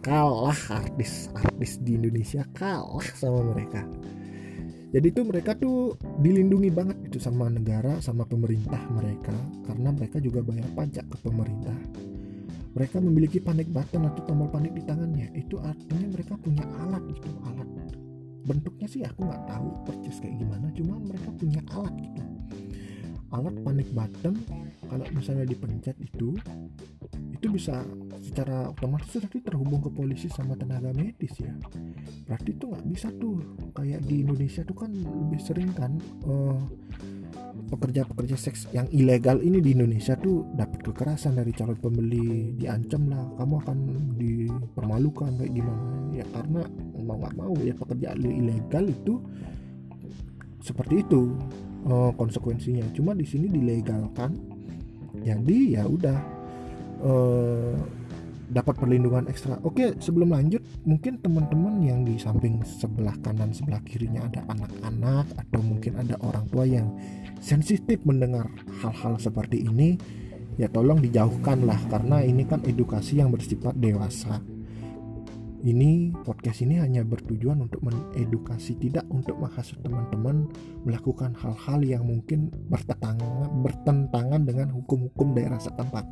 Kalah 0.00 0.56
artis-artis 0.80 1.76
di 1.84 2.00
Indonesia 2.00 2.40
kalah 2.56 3.04
sama 3.12 3.44
mereka. 3.52 3.84
Jadi 4.96 5.06
itu 5.12 5.20
mereka 5.28 5.52
tuh 5.52 5.92
dilindungi 6.24 6.72
banget 6.72 6.96
itu 7.04 7.20
sama 7.20 7.52
negara, 7.52 8.00
sama 8.00 8.24
pemerintah 8.24 8.80
mereka. 8.96 9.36
Karena 9.68 9.92
mereka 9.92 10.16
juga 10.16 10.40
bayar 10.40 10.72
pajak 10.72 11.04
ke 11.04 11.16
pemerintah. 11.20 11.76
Mereka 12.72 12.96
memiliki 13.04 13.44
panic 13.44 13.68
button 13.68 14.08
atau 14.08 14.24
tombol 14.24 14.48
panik 14.48 14.72
di 14.72 14.82
tangannya. 14.88 15.36
Itu 15.36 15.60
artinya 15.60 16.08
mereka 16.16 16.32
punya 16.40 16.64
alat 16.80 17.04
itu 17.04 17.28
alat. 17.44 17.68
Bentuknya 18.48 18.88
sih 18.88 19.04
aku 19.04 19.28
nggak 19.28 19.52
tahu 19.52 19.68
persis 19.84 20.16
kayak 20.16 20.40
gimana 20.40 20.72
cuma 20.72 20.96
mereka 20.96 21.28
punya 21.36 21.60
alat 21.76 21.92
gitu 22.00 22.39
alat 23.30 23.54
panic 23.62 23.88
button 23.94 24.34
kalau 24.90 25.04
misalnya 25.14 25.46
dipencet 25.46 25.94
itu 26.02 26.34
itu 27.40 27.46
bisa 27.48 27.80
secara 28.20 28.68
otomatis 28.68 29.16
terhubung 29.16 29.80
ke 29.80 29.88
polisi 29.88 30.28
sama 30.28 30.52
tenaga 30.60 30.92
medis 30.92 31.32
ya. 31.40 31.56
Berarti 32.28 32.52
itu 32.52 32.64
nggak 32.68 32.86
bisa 32.92 33.08
tuh. 33.16 33.40
Kayak 33.72 34.04
di 34.04 34.20
Indonesia 34.20 34.60
tuh 34.60 34.76
kan 34.76 34.92
lebih 34.92 35.40
sering 35.40 35.72
kan 35.72 35.96
uh, 36.28 36.60
pekerja-pekerja 37.72 38.36
seks 38.36 38.68
yang 38.76 38.84
ilegal 38.92 39.40
ini 39.40 39.64
di 39.64 39.72
Indonesia 39.72 40.20
tuh 40.20 40.44
dapat 40.52 40.84
kekerasan 40.84 41.40
dari 41.40 41.56
calon 41.56 41.80
pembeli 41.80 42.60
diancam 42.60 43.08
lah 43.08 43.24
kamu 43.40 43.54
akan 43.64 43.78
dipermalukan 44.20 45.30
kayak 45.40 45.52
gimana. 45.56 45.88
Ya 46.12 46.24
karena 46.28 46.60
mau 47.00 47.16
nggak 47.16 47.34
mau 47.40 47.56
ya 47.64 47.72
pekerja 47.72 48.12
ilegal 48.20 48.84
itu 48.84 49.16
seperti 50.60 51.04
itu 51.04 51.34
uh, 51.88 52.12
konsekuensinya 52.14 52.84
cuma 52.92 53.16
di 53.16 53.24
sini 53.24 53.48
dilegalkan 53.48 54.36
jadi 55.20 55.80
ya 55.80 55.82
udah 55.84 56.18
uh, 57.04 57.76
dapat 58.50 58.74
perlindungan 58.82 59.30
ekstra. 59.30 59.62
Oke, 59.62 59.94
sebelum 60.02 60.34
lanjut, 60.34 60.58
mungkin 60.82 61.22
teman-teman 61.22 61.78
yang 61.86 62.02
di 62.02 62.18
samping 62.18 62.58
sebelah 62.66 63.14
kanan 63.22 63.54
sebelah 63.54 63.78
kirinya 63.86 64.26
ada 64.26 64.42
anak-anak 64.50 65.26
atau 65.38 65.60
mungkin 65.62 65.94
ada 66.02 66.18
orang 66.18 66.44
tua 66.50 66.66
yang 66.66 66.90
sensitif 67.38 68.02
mendengar 68.02 68.50
hal-hal 68.82 69.16
seperti 69.22 69.64
ini 69.64 69.96
ya 70.58 70.68
tolong 70.68 71.00
dijauhkanlah 71.00 71.78
karena 71.88 72.20
ini 72.20 72.44
kan 72.44 72.60
edukasi 72.66 73.22
yang 73.22 73.32
bersifat 73.32 73.72
dewasa 73.80 74.42
ini 75.60 76.08
podcast 76.24 76.64
ini 76.64 76.80
hanya 76.80 77.04
bertujuan 77.04 77.60
untuk 77.60 77.84
mengedukasi 77.84 78.80
tidak 78.80 79.04
untuk 79.12 79.36
menghasut 79.36 79.76
teman-teman 79.84 80.48
melakukan 80.88 81.36
hal-hal 81.36 81.80
yang 81.84 82.04
mungkin 82.08 82.48
bertentangan 82.72 83.52
bertentangan 83.60 84.42
dengan 84.48 84.72
hukum-hukum 84.72 85.36
daerah 85.36 85.60
setempat. 85.60 86.08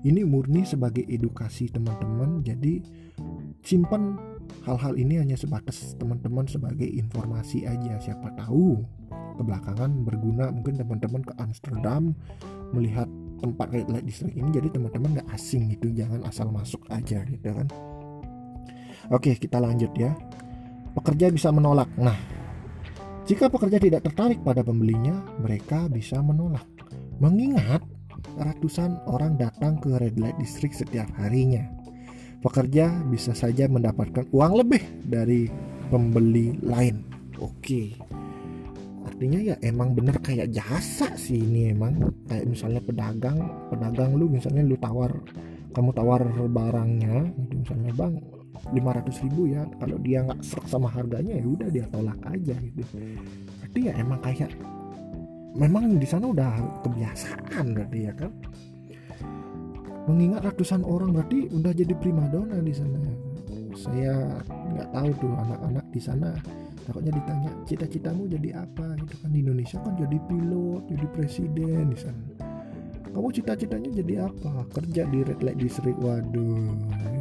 Ini 0.00 0.24
murni 0.24 0.64
sebagai 0.64 1.04
edukasi 1.08 1.68
teman-teman 1.72 2.44
jadi 2.44 2.80
simpan 3.64 4.16
hal-hal 4.64 4.96
ini 4.96 5.20
hanya 5.20 5.36
sebatas 5.36 5.96
teman-teman 5.96 6.44
sebagai 6.48 6.88
informasi 6.88 7.64
aja. 7.64 7.96
Siapa 8.00 8.36
tahu 8.36 8.80
kebelakangan 9.40 10.04
berguna 10.04 10.52
mungkin 10.52 10.76
teman-teman 10.76 11.24
ke 11.24 11.32
Amsterdam 11.40 12.12
melihat 12.76 13.08
tempat 13.40 13.72
red 13.72 13.88
light 13.88 14.04
district 14.04 14.36
ini 14.36 14.52
jadi 14.52 14.68
teman-teman 14.68 15.16
nggak 15.16 15.28
asing 15.32 15.72
gitu 15.72 15.88
jangan 15.96 16.20
asal 16.28 16.52
masuk 16.52 16.84
aja 16.92 17.24
gitu 17.24 17.48
kan 17.48 17.66
oke 19.10 19.36
kita 19.36 19.58
lanjut 19.58 19.92
ya. 19.98 20.14
Pekerja 20.94 21.30
bisa 21.30 21.50
menolak. 21.50 21.90
Nah 21.98 22.16
jika 23.30 23.46
pekerja 23.46 23.78
tidak 23.78 24.02
tertarik 24.10 24.42
pada 24.42 24.66
pembelinya 24.66 25.22
mereka 25.38 25.86
bisa 25.86 26.18
menolak. 26.18 26.66
Mengingat 27.22 27.84
ratusan 28.34 28.98
orang 29.06 29.38
datang 29.38 29.78
ke 29.78 29.92
red 30.00 30.18
light 30.18 30.34
district 30.40 30.82
setiap 30.82 31.06
harinya. 31.20 31.62
Pekerja 32.40 32.90
bisa 33.06 33.36
saja 33.36 33.68
mendapatkan 33.68 34.26
uang 34.32 34.52
lebih 34.64 34.82
dari 35.04 35.46
pembeli 35.92 36.56
lain. 36.64 37.04
Oke. 37.38 37.94
Artinya 39.04 39.38
ya 39.44 39.56
emang 39.60 39.92
bener 39.92 40.16
kayak 40.18 40.48
jasa 40.50 41.12
sih 41.14 41.38
ini 41.38 41.70
emang. 41.70 42.00
Kayak 42.24 42.50
misalnya 42.50 42.80
pedagang 42.80 43.38
pedagang 43.68 44.16
lu 44.16 44.26
misalnya 44.32 44.64
lu 44.64 44.74
tawar 44.80 45.12
kamu 45.70 45.90
tawar 45.94 46.26
barangnya 46.50 47.30
misalnya 47.54 47.92
bang 47.94 48.14
500 48.68 49.24
ribu 49.24 49.48
ya. 49.48 49.64
Kalau 49.80 49.96
dia 50.00 50.24
nggak 50.26 50.40
serak 50.44 50.66
sama 50.68 50.92
harganya 50.92 51.40
ya 51.40 51.44
udah 51.46 51.68
dia 51.72 51.84
tolak 51.88 52.20
aja 52.28 52.56
gitu. 52.60 52.82
Berarti 53.60 53.80
ya 53.88 53.92
emang 53.96 54.20
kayak 54.20 54.50
memang 55.56 55.96
di 55.96 56.06
sana 56.06 56.28
udah 56.30 56.50
kebiasaan 56.84 57.64
berarti 57.72 57.98
ya 58.04 58.12
kan? 58.14 58.32
Mengingat 60.08 60.42
ratusan 60.44 60.82
orang 60.82 61.14
berarti 61.14 61.50
udah 61.50 61.72
jadi 61.72 61.94
primadona 61.96 62.58
di 62.60 62.74
sana. 62.74 63.00
Saya 63.74 64.40
nggak 64.46 64.88
tahu 64.92 65.10
tuh 65.18 65.32
anak-anak 65.32 65.86
di 65.90 66.00
sana 66.02 66.28
takutnya 66.84 67.12
ditanya 67.14 67.50
cita-citamu 67.64 68.28
jadi 68.28 68.62
apa? 68.66 68.98
Gitu 69.00 69.14
kan. 69.24 69.28
Di 69.32 69.38
Indonesia 69.42 69.78
kan 69.80 69.94
jadi 69.96 70.16
pilot 70.28 70.82
jadi 70.90 71.06
presiden 71.14 71.84
di 71.90 71.98
sana 71.98 72.29
kamu 73.10 73.28
cita-citanya 73.34 73.90
jadi 73.90 74.14
apa? 74.30 74.64
Kerja 74.70 75.02
di 75.10 75.18
red 75.26 75.40
light 75.42 75.58
district. 75.58 75.98
Waduh 75.98 76.74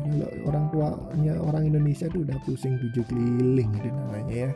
kalau 0.10 0.30
orang 0.50 0.66
tuanya 0.74 1.34
orang 1.38 1.64
Indonesia 1.70 2.10
tuh 2.10 2.26
udah 2.26 2.38
pusing 2.46 2.76
tujuh 2.82 3.06
keliling 3.10 3.70
itu 3.78 3.90
namanya 3.94 4.36
ya. 4.50 4.52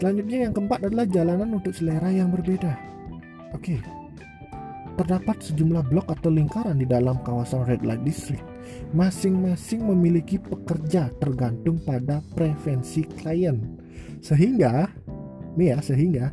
Selanjutnya 0.00 0.48
yang 0.48 0.52
keempat 0.56 0.80
adalah 0.88 1.04
jalanan 1.04 1.60
untuk 1.60 1.76
selera 1.76 2.08
yang 2.08 2.32
berbeda. 2.32 2.72
Oke 3.52 4.00
terdapat 5.00 5.40
sejumlah 5.40 5.88
blok 5.88 6.12
atau 6.12 6.28
lingkaran 6.28 6.76
di 6.76 6.84
dalam 6.84 7.16
kawasan 7.24 7.64
red 7.64 7.80
light 7.80 8.04
district. 8.04 8.44
Masing-masing 8.92 9.80
memiliki 9.80 10.36
pekerja 10.36 11.08
tergantung 11.16 11.80
pada 11.80 12.20
preferensi 12.36 13.08
klien. 13.16 13.56
Sehingga 14.20 14.92
nih 15.56 15.72
ya 15.72 15.78
sehingga 15.80 16.26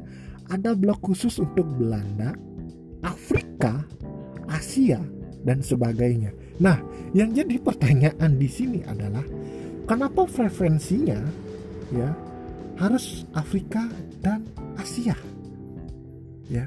ada 0.52 0.76
blok 0.76 1.00
khusus 1.00 1.40
untuk 1.40 1.64
Belanda, 1.80 2.36
Afrika, 3.04 3.84
Asia 4.50 5.02
dan 5.44 5.62
sebagainya. 5.62 6.34
Nah, 6.58 6.82
yang 7.14 7.32
jadi 7.32 7.62
pertanyaan 7.62 8.38
di 8.40 8.50
sini 8.50 8.80
adalah 8.84 9.24
kenapa 9.86 10.26
frekuensinya 10.26 11.20
ya 11.94 12.10
harus 12.82 13.26
Afrika 13.38 13.86
dan 14.22 14.46
Asia? 14.78 15.16
Ya. 16.50 16.66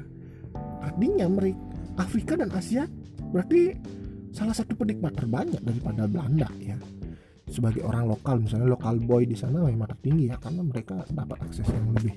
Artinya 0.81 1.29
mereka 1.29 1.61
Afrika 1.99 2.33
dan 2.39 2.49
Asia 2.55 2.87
berarti 3.31 3.75
salah 4.31 4.55
satu 4.55 4.73
penikmat 4.73 5.13
terbanyak 5.13 5.61
daripada 5.61 6.07
Belanda 6.07 6.49
ya. 6.57 6.79
Sebagai 7.51 7.83
orang 7.83 8.07
lokal 8.07 8.39
misalnya 8.47 8.71
lokal 8.71 8.95
boy 9.03 9.27
di 9.27 9.35
sana 9.35 9.59
memang 9.59 9.91
tertinggi 9.91 10.31
ya 10.31 10.39
karena 10.39 10.63
mereka 10.63 11.03
dapat 11.11 11.37
akses 11.43 11.67
yang 11.67 11.91
lebih 11.91 12.15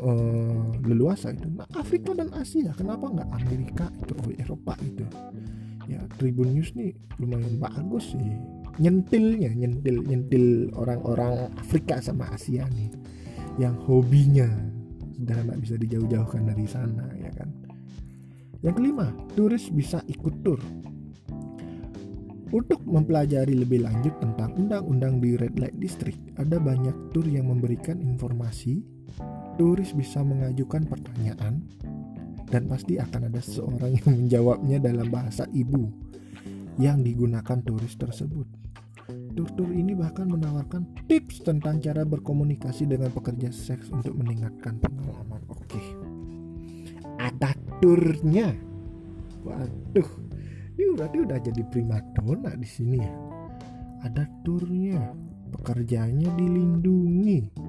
uh, 0.00 0.76
leluasa 0.84 1.32
itu. 1.32 1.48
Nah 1.52 1.68
Afrika 1.76 2.12
dan 2.12 2.32
Asia 2.36 2.72
kenapa 2.76 3.08
nggak 3.10 3.30
Amerika 3.32 3.86
itu 4.02 4.14
oh, 4.16 4.32
Eropa 4.36 4.74
itu? 4.82 5.06
Ya 5.86 6.02
Tribun 6.18 6.56
News 6.56 6.74
nih 6.74 6.92
lumayan 7.22 7.56
bagus 7.62 8.12
sih. 8.12 8.36
Nyentilnya 8.76 9.56
nyentil 9.56 10.04
nyentil 10.04 10.68
orang-orang 10.76 11.48
Afrika 11.56 12.02
sama 12.02 12.28
Asia 12.32 12.68
nih 12.68 12.92
yang 13.56 13.76
hobinya 13.88 14.48
sudah 15.16 15.38
nggak 15.48 15.60
bisa 15.64 15.74
dijauh-jauhkan 15.80 16.42
dari 16.44 16.66
sana 16.68 17.08
ya 17.16 17.32
kan? 17.32 17.48
Yang 18.60 18.74
kelima 18.82 19.06
turis 19.32 19.72
bisa 19.72 20.02
ikut 20.10 20.34
tur. 20.44 20.60
Untuk 22.46 22.78
mempelajari 22.86 23.58
lebih 23.58 23.82
lanjut 23.82 24.14
tentang 24.22 24.54
undang-undang 24.54 25.18
di 25.18 25.34
Red 25.34 25.58
Light 25.58 25.76
District, 25.82 26.18
ada 26.38 26.62
banyak 26.62 27.10
tur 27.10 27.26
yang 27.26 27.50
memberikan 27.50 27.98
informasi 27.98 28.95
turis 29.56 29.96
bisa 29.96 30.20
mengajukan 30.20 30.84
pertanyaan 30.84 31.64
dan 32.46 32.62
pasti 32.70 33.00
akan 33.00 33.32
ada 33.32 33.40
seseorang 33.42 33.98
yang 33.98 34.08
menjawabnya 34.22 34.78
dalam 34.78 35.08
bahasa 35.10 35.48
ibu 35.50 35.90
yang 36.76 37.00
digunakan 37.02 37.58
turis 37.64 37.96
tersebut. 37.96 38.46
Tur-tur 39.36 39.68
ini 39.72 39.92
bahkan 39.92 40.28
menawarkan 40.28 41.08
tips 41.08 41.44
tentang 41.44 41.80
cara 41.80 42.04
berkomunikasi 42.08 42.88
dengan 42.88 43.12
pekerja 43.12 43.52
seks 43.52 43.92
untuk 43.92 44.16
meningkatkan 44.16 44.80
pengalaman. 44.80 45.40
Oke. 45.52 45.80
Ada 47.20 47.52
turnya. 47.80 48.52
Waduh. 49.44 50.10
Ini 50.76 50.92
berarti 50.96 51.18
udah 51.20 51.38
jadi 51.40 51.62
primadona 51.68 52.52
di 52.56 52.68
sini 52.68 52.96
ya. 53.00 53.12
Ada 54.04 54.24
turnya. 54.44 55.00
Pekerjaannya 55.46 56.30
dilindungi 56.36 57.65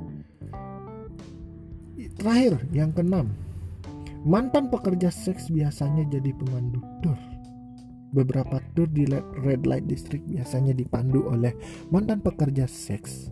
Terakhir, 2.17 2.57
yang 2.74 2.89
keenam, 2.97 3.29
mantan 4.25 4.74
pekerja 4.74 5.13
seks 5.13 5.53
biasanya 5.53 6.01
jadi 6.09 6.33
pemandu 6.33 6.81
tur. 7.05 7.13
Beberapa 8.09 8.57
tur 8.74 8.89
di 8.89 9.05
Red 9.45 9.69
Light 9.69 9.86
District 9.86 10.25
biasanya 10.25 10.74
dipandu 10.74 11.29
oleh 11.29 11.53
mantan 11.93 12.25
pekerja 12.25 12.65
seks. 12.65 13.29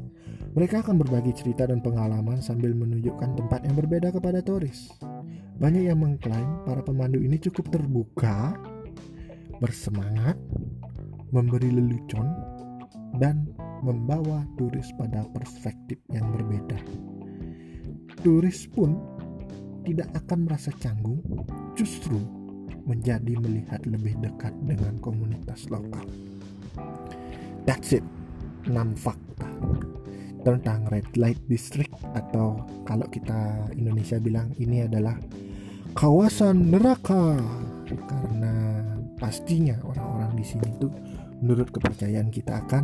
Mereka 0.54 0.86
akan 0.86 1.02
berbagi 1.02 1.34
cerita 1.34 1.66
dan 1.66 1.82
pengalaman 1.82 2.46
sambil 2.46 2.78
menunjukkan 2.78 3.34
tempat 3.34 3.66
yang 3.66 3.74
berbeda 3.74 4.14
kepada 4.14 4.46
turis. 4.46 4.94
Banyak 5.58 5.90
yang 5.90 6.06
mengklaim 6.06 6.62
para 6.70 6.86
pemandu 6.86 7.18
ini 7.18 7.42
cukup 7.42 7.74
terbuka, 7.74 8.54
bersemangat, 9.66 10.38
memberi 11.34 11.74
lelucon, 11.74 12.30
dan 13.18 13.50
membawa 13.82 14.46
turis 14.62 14.94
pada 14.94 15.26
perspektif 15.34 15.98
yang 16.14 16.30
berbeda 16.38 16.78
turis 18.26 18.66
pun 18.66 18.98
tidak 19.86 20.10
akan 20.18 20.50
merasa 20.50 20.74
canggung, 20.82 21.22
justru 21.78 22.18
menjadi 22.90 23.38
melihat 23.38 23.86
lebih 23.86 24.18
dekat 24.18 24.54
dengan 24.66 24.98
komunitas 24.98 25.70
lokal. 25.70 26.10
That's 27.70 27.94
it. 27.94 28.06
6 28.66 28.74
fakta 28.98 29.46
tentang 30.42 30.90
red 30.90 31.06
light 31.18 31.38
district 31.50 31.94
atau 32.18 32.66
kalau 32.86 33.06
kita 33.10 33.70
Indonesia 33.78 34.18
bilang 34.18 34.54
ini 34.58 34.86
adalah 34.86 35.18
kawasan 35.98 36.74
neraka 36.74 37.38
karena 37.86 38.54
pastinya 39.18 39.78
orang-orang 39.86 40.38
di 40.38 40.46
sini 40.46 40.70
tuh 40.82 40.94
menurut 41.42 41.70
kepercayaan 41.74 42.30
kita 42.30 42.62
akan 42.62 42.84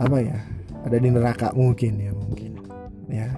apa 0.00 0.18
ya 0.20 0.38
ada 0.88 0.96
di 0.96 1.08
neraka 1.12 1.52
mungkin 1.52 2.00
ya 2.00 2.12
mungkin 2.16 2.52
ya 3.12 3.28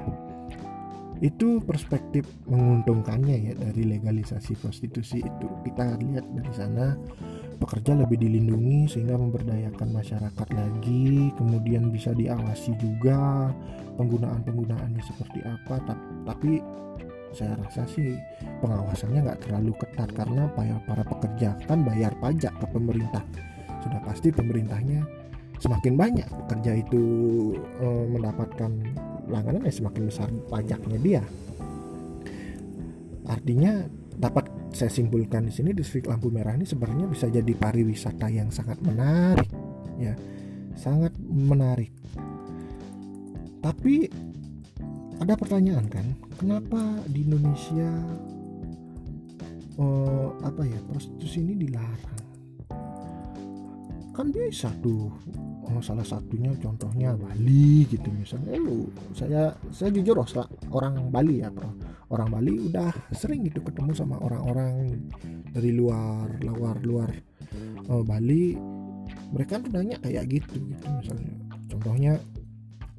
itu 1.25 1.57
perspektif 1.65 2.29
menguntungkannya 2.45 3.37
ya 3.49 3.53
dari 3.57 3.89
legalisasi 3.97 4.61
prostitusi 4.61 5.25
itu. 5.25 5.49
Kita 5.65 5.97
lihat 5.97 6.29
dari 6.29 6.53
sana 6.53 6.93
pekerja 7.57 7.97
lebih 7.97 8.21
dilindungi 8.21 8.93
sehingga 8.93 9.17
memberdayakan 9.17 9.89
masyarakat 9.89 10.49
lagi 10.53 11.33
kemudian 11.41 11.89
bisa 11.89 12.13
diawasi 12.13 12.77
juga 12.77 13.49
penggunaan 13.97 14.45
penggunaannya 14.45 15.01
seperti 15.01 15.41
apa. 15.49 15.81
Tapi 16.29 16.61
saya 17.33 17.57
rasa 17.57 17.89
sih 17.89 18.21
pengawasannya 18.61 19.25
nggak 19.25 19.49
terlalu 19.49 19.73
ketat 19.81 20.13
karena 20.13 20.45
para 20.85 21.03
pekerja 21.09 21.57
kan 21.65 21.89
bayar 21.89 22.13
pajak 22.21 22.53
ke 22.53 22.67
pemerintah. 22.69 23.25
Sudah 23.81 24.01
pasti 24.05 24.29
pemerintahnya 24.29 25.25
semakin 25.57 25.97
banyak 25.97 26.29
pekerja 26.45 26.85
itu 26.85 27.03
e, 27.81 27.87
mendapatkan 28.13 28.71
langganan 29.29 29.65
ya 29.65 29.73
semakin 29.73 30.03
besar 30.09 30.29
pajaknya 30.49 30.99
dia. 31.01 31.23
Artinya 33.25 33.89
dapat 34.15 34.53
saya 34.75 34.91
simpulkan 34.91 35.49
di 35.49 35.53
sini 35.55 35.71
distrik 35.73 36.11
lampu 36.11 36.29
merah 36.29 36.55
ini 36.55 36.67
sebenarnya 36.67 37.07
bisa 37.09 37.31
jadi 37.31 37.53
pariwisata 37.57 38.29
yang 38.29 38.53
sangat 38.53 38.79
menarik 38.85 39.49
ya. 39.97 40.15
Sangat 40.75 41.15
menarik. 41.23 41.95
Tapi 43.63 44.11
ada 45.23 45.39
pertanyaan 45.39 45.87
kan 45.89 46.07
kenapa 46.37 47.01
di 47.09 47.25
Indonesia 47.25 47.89
uh, 49.79 50.29
apa 50.43 50.63
ya 50.67 50.79
prostitusi 50.91 51.41
ini 51.41 51.65
dilarang? 51.65 52.23
Kan 54.15 54.31
bisa 54.31 54.71
tuh 54.79 55.11
oh, 55.65 55.81
salah 55.81 56.05
satunya 56.05 56.53
contohnya 56.61 57.17
Bali 57.17 57.89
gitu 57.89 58.09
misalnya. 58.13 58.57
Lu 58.61 58.89
saya 59.17 59.53
saya 59.73 59.91
jujur 59.93 60.21
oh, 60.21 60.29
orang 60.73 61.09
Bali 61.09 61.41
ya 61.41 61.49
bro. 61.49 61.73
Orang 62.13 62.31
Bali 62.31 62.71
udah 62.71 62.93
sering 63.17 63.49
gitu 63.49 63.65
ketemu 63.65 63.97
sama 63.97 64.21
orang-orang 64.21 65.09
dari 65.51 65.73
luar 65.73 66.29
luar 66.45 66.77
luar 66.85 67.11
oh, 67.89 68.05
Bali. 68.05 68.57
Mereka 69.35 69.67
tuh 69.67 69.71
nanya 69.75 69.97
kayak 69.99 70.31
gitu 70.31 70.63
gitu 70.69 70.87
misalnya. 71.01 71.35
Contohnya 71.67 72.13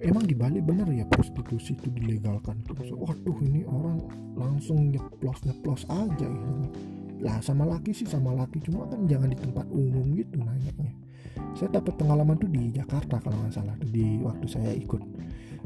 emang 0.04 0.28
di 0.28 0.36
Bali 0.36 0.60
bener 0.60 0.90
ya 0.92 1.06
prostitusi 1.08 1.78
itu 1.78 1.88
dilegalkan 1.94 2.60
terus? 2.66 2.92
Waduh 2.92 3.40
ini 3.46 3.64
orang 3.64 4.04
langsung 4.36 4.92
nyeplos 4.92 5.40
nyeplos 5.48 5.88
aja 5.88 6.28
gitu. 6.28 6.52
Lah 7.24 7.40
sama 7.40 7.64
laki 7.64 7.96
sih 7.96 8.04
sama 8.04 8.36
laki. 8.36 8.60
Cuma 8.68 8.84
kan 8.92 9.08
jangan 9.08 9.32
di 9.32 9.38
tempat 9.40 9.66
umum 9.72 10.12
gitu 10.18 10.36
nanyanya 10.44 10.85
saya 11.56 11.80
dapat 11.80 11.96
pengalaman 11.96 12.36
tuh 12.36 12.52
di 12.52 12.70
Jakarta 12.76 13.18
kalau 13.24 13.40
nggak 13.42 13.56
salah 13.56 13.76
di 13.80 14.20
waktu 14.20 14.46
saya 14.46 14.72
ikut 14.76 15.02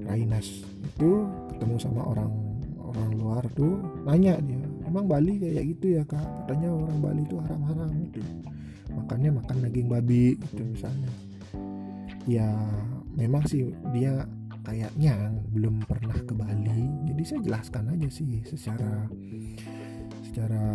Rainas 0.06 0.64
itu 0.64 1.28
ketemu 1.52 1.76
sama 1.82 2.06
orang 2.06 2.32
orang 2.80 3.10
luar 3.18 3.44
tuh 3.54 3.78
nanya 4.08 4.40
dia 4.42 4.70
emang 4.90 5.06
Bali 5.06 5.38
kayak 5.38 5.66
gitu 5.78 6.02
ya 6.02 6.04
kak? 6.04 6.26
Katanya 6.44 6.74
orang 6.74 6.98
Bali 6.98 7.22
itu 7.22 7.38
haram-haram 7.38 7.90
gitu. 8.10 8.20
Makannya 8.90 9.30
makan 9.38 9.58
daging 9.70 9.88
babi 9.88 10.34
gitu 10.42 10.62
misalnya. 10.66 11.12
Ya 12.26 12.50
memang 13.14 13.46
sih 13.46 13.70
dia 13.94 14.26
kayaknya 14.66 15.30
belum 15.54 15.86
pernah 15.86 16.18
ke 16.18 16.34
Bali. 16.34 16.90
Jadi 17.14 17.22
saya 17.22 17.40
jelaskan 17.46 17.94
aja 17.94 18.10
sih 18.10 18.42
secara 18.50 19.06
secara 20.26 20.66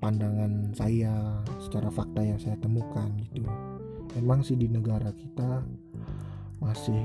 pandangan 0.00 0.72
saya 0.76 1.40
secara 1.60 1.88
fakta 1.88 2.20
yang 2.20 2.40
saya 2.40 2.56
temukan 2.60 3.08
gitu 3.32 3.48
memang 4.18 4.42
sih 4.42 4.58
di 4.58 4.66
negara 4.66 5.12
kita 5.14 5.62
masih 6.58 7.00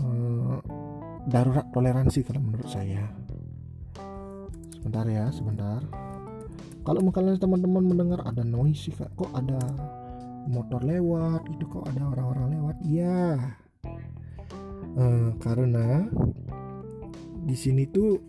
uh, 0.00 0.58
darurat 1.28 1.66
toleransi 1.72 2.20
kalau 2.26 2.40
menurut 2.44 2.68
saya. 2.68 3.08
Sebentar 4.74 5.04
ya 5.08 5.32
sebentar. 5.32 5.80
Kalau 6.84 7.00
misalnya 7.00 7.40
teman-teman 7.40 7.84
mendengar 7.88 8.20
ada 8.28 8.44
noise 8.44 8.92
kak. 8.92 9.08
Kok 9.16 9.32
ada 9.32 9.56
motor 10.44 10.84
lewat 10.84 11.48
itu 11.48 11.64
kok 11.64 11.88
ada 11.88 12.12
orang-orang 12.12 12.60
lewat? 12.60 12.76
Ya 12.84 13.56
eh, 14.98 15.28
karena 15.40 16.04
di 17.44 17.56
sini 17.56 17.88
tuh 17.88 18.20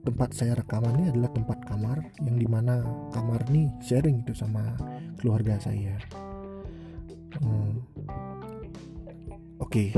tempat 0.00 0.32
saya 0.32 0.56
rekaman 0.56 0.96
ini 1.02 1.06
adalah 1.12 1.30
tempat 1.30 1.58
kamar 1.68 1.98
yang 2.24 2.36
di 2.40 2.48
mana 2.48 2.80
kamar 3.12 3.44
nih 3.52 3.68
sharing 3.84 4.24
itu 4.24 4.32
sama 4.32 4.74
keluarga 5.20 5.60
saya 5.60 6.00
hmm. 7.42 7.72
oke 9.60 9.70
okay. 9.70 9.88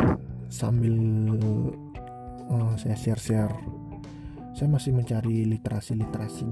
sambil 0.48 0.94
uh, 2.50 2.74
saya 2.78 2.96
share-share 2.96 3.54
saya 4.52 4.68
masih 4.68 4.92
mencari 4.92 5.48
literasi-literasi 5.48 6.48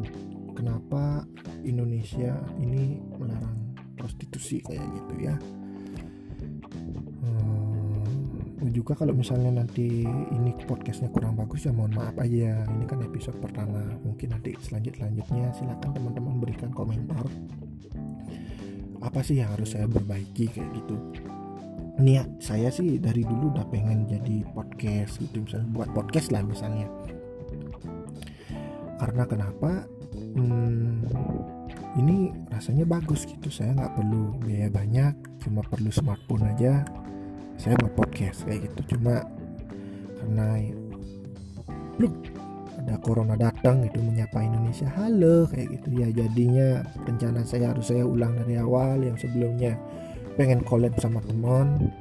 kenapa 0.57 1.25
Indonesia 1.63 2.37
ini 2.59 2.99
melarang 3.21 3.77
prostitusi 3.97 4.65
kayak 4.65 4.85
gitu 4.97 5.15
ya 5.31 5.35
hmm, 7.21 8.73
juga 8.73 8.97
kalau 8.97 9.13
misalnya 9.13 9.61
nanti 9.61 10.05
ini 10.09 10.51
podcastnya 10.65 11.13
kurang 11.13 11.37
bagus 11.37 11.69
ya 11.69 11.73
mohon 11.73 11.93
maaf 11.93 12.17
aja 12.17 12.65
ini 12.65 12.85
kan 12.89 13.05
episode 13.05 13.37
pertama 13.41 13.83
mungkin 14.01 14.33
nanti 14.33 14.57
selanjut 14.61 14.97
selanjutnya 14.97 15.53
silakan 15.53 15.91
teman-teman 15.93 16.41
berikan 16.41 16.73
komentar 16.73 17.25
apa 19.01 19.21
sih 19.25 19.41
yang 19.41 19.53
harus 19.57 19.73
saya 19.73 19.89
perbaiki 19.89 20.53
kayak 20.53 20.71
gitu. 20.77 20.97
Niat 22.01 22.41
saya 22.41 22.73
sih 22.73 22.97
dari 22.97 23.25
dulu 23.25 23.53
udah 23.53 23.67
pengen 23.69 24.09
jadi 24.09 24.45
podcast 24.53 25.21
gitu 25.21 25.45
misalnya 25.45 25.69
buat 25.73 25.91
podcast 25.93 26.33
lah 26.33 26.45
misalnya. 26.45 26.89
Karena 29.01 29.25
kenapa? 29.25 29.85
Hmm, 30.37 31.01
ini 31.97 32.31
rasanya 32.53 32.85
bagus 32.85 33.25
gitu 33.25 33.49
saya 33.49 33.73
nggak 33.75 33.95
perlu 33.99 34.37
biaya 34.43 34.69
banyak 34.71 35.15
cuma 35.43 35.65
perlu 35.65 35.91
smartphone 35.91 36.45
aja 36.51 36.85
saya 37.57 37.77
buat 37.81 37.95
podcast 37.97 38.45
kayak 38.45 38.69
gitu. 38.69 38.97
Cuma 38.97 39.25
karena 40.21 40.61
look 42.01 42.40
ada 42.81 42.97
corona 42.97 43.37
datang 43.37 43.85
itu 43.85 44.01
menyapa 44.01 44.41
Indonesia. 44.41 44.89
Halo 44.97 45.45
kayak 45.53 45.69
gitu. 45.77 46.01
Ya 46.01 46.09
jadinya 46.09 46.81
rencana 47.05 47.45
saya 47.45 47.77
harus 47.77 47.93
saya 47.93 48.09
ulang 48.09 48.33
dari 48.41 48.57
awal. 48.57 49.05
Yang 49.05 49.29
sebelumnya 49.29 49.77
pengen 50.41 50.65
collab 50.65 50.97
sama 50.97 51.21
teman 51.29 51.93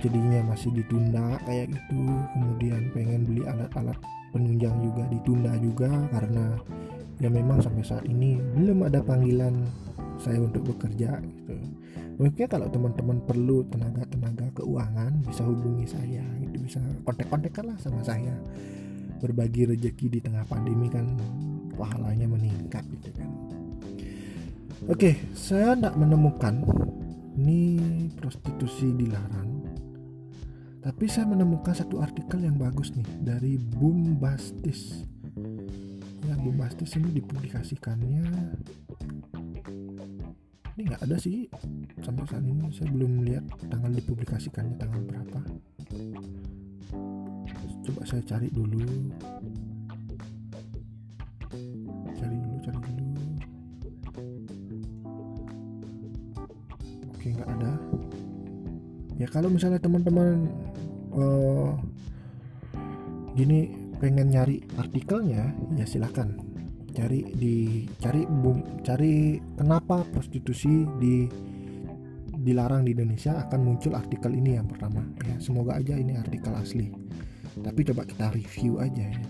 jadinya 0.00 0.40
masih 0.48 0.72
ditunda 0.72 1.36
kayak 1.44 1.68
gitu. 1.76 2.00
Kemudian 2.32 2.88
pengen 2.96 3.28
beli 3.28 3.44
alat-alat 3.44 4.00
penunjang 4.32 4.76
juga 4.80 5.04
ditunda 5.12 5.52
juga. 5.60 5.90
Karena 6.08 6.56
ya 7.20 7.28
memang 7.28 7.60
sampai 7.60 7.84
saat 7.84 8.04
ini 8.08 8.40
belum 8.56 8.88
ada 8.88 9.04
panggilan 9.04 9.52
saya 10.16 10.40
untuk 10.40 10.64
bekerja 10.64 11.20
gitu. 11.20 11.56
Mungkin 12.20 12.52
kalau 12.52 12.68
teman-teman 12.68 13.20
perlu 13.24 13.64
tenaga-tenaga 13.68 14.52
keuangan 14.56 15.24
bisa 15.28 15.44
hubungi 15.44 15.84
saya 15.84 16.24
gitu. 16.40 16.56
Bisa 16.64 16.80
kontak-kontak 17.04 17.52
lah 17.60 17.76
sama 17.76 18.00
saya 18.00 18.32
berbagi 19.20 19.68
rezeki 19.68 20.06
di 20.08 20.18
tengah 20.24 20.42
pandemi 20.48 20.88
kan 20.88 21.04
pahalanya 21.76 22.26
meningkat 22.26 22.82
gitu 22.88 23.12
kan. 23.14 23.28
Oke 24.88 25.20
saya 25.36 25.76
tidak 25.76 25.94
menemukan 26.00 26.64
ini 27.36 27.78
prostitusi 28.16 28.96
dilarang 28.96 29.60
tapi 30.80 31.04
saya 31.04 31.28
menemukan 31.28 31.76
satu 31.76 32.00
artikel 32.00 32.40
yang 32.40 32.56
bagus 32.56 32.96
nih 32.96 33.04
dari 33.20 33.60
Bombastis. 33.60 35.04
Ya 36.24 36.34
Bombastis 36.40 36.96
ini 36.96 37.20
dipublikasikannya 37.20 38.24
ini 40.80 40.88
nggak 40.88 41.04
ada 41.04 41.20
sih 41.20 41.44
sampai 42.00 42.24
saat 42.24 42.40
ini 42.40 42.72
saya 42.72 42.88
belum 42.88 43.20
lihat 43.28 43.44
tanggal 43.68 43.92
dipublikasikannya 43.92 44.80
tanggal 44.80 45.04
berapa 45.04 45.40
coba 47.86 48.02
saya 48.06 48.22
cari 48.22 48.48
dulu. 48.52 48.82
Cari 52.14 52.36
dulu 52.38 52.56
cari 52.62 52.78
dulu. 52.78 53.04
Oke 57.10 57.26
nggak 57.34 57.50
ada. 57.60 57.72
Ya 59.20 59.26
kalau 59.28 59.52
misalnya 59.52 59.82
teman-teman 59.82 60.48
uh, 61.12 61.76
gini 63.36 63.74
pengen 64.00 64.32
nyari 64.32 64.64
artikelnya 64.80 65.52
ya 65.76 65.84
silakan. 65.84 66.40
Cari 66.90 67.22
di 67.38 67.86
cari 68.02 68.26
bum, 68.26 68.82
cari 68.82 69.38
kenapa 69.54 70.02
prostitusi 70.10 70.88
di 70.98 71.28
dilarang 72.40 72.88
di 72.88 72.96
Indonesia 72.96 73.36
akan 73.46 73.60
muncul 73.60 73.92
artikel 73.92 74.32
ini 74.32 74.56
yang 74.56 74.66
pertama 74.66 75.04
ya. 75.20 75.36
Semoga 75.38 75.76
aja 75.76 75.94
ini 75.94 76.16
artikel 76.16 76.52
asli. 76.56 76.88
Tapi 77.60 77.80
coba 77.92 78.08
kita 78.08 78.32
review 78.32 78.80
aja 78.80 79.04
ya. 79.04 79.22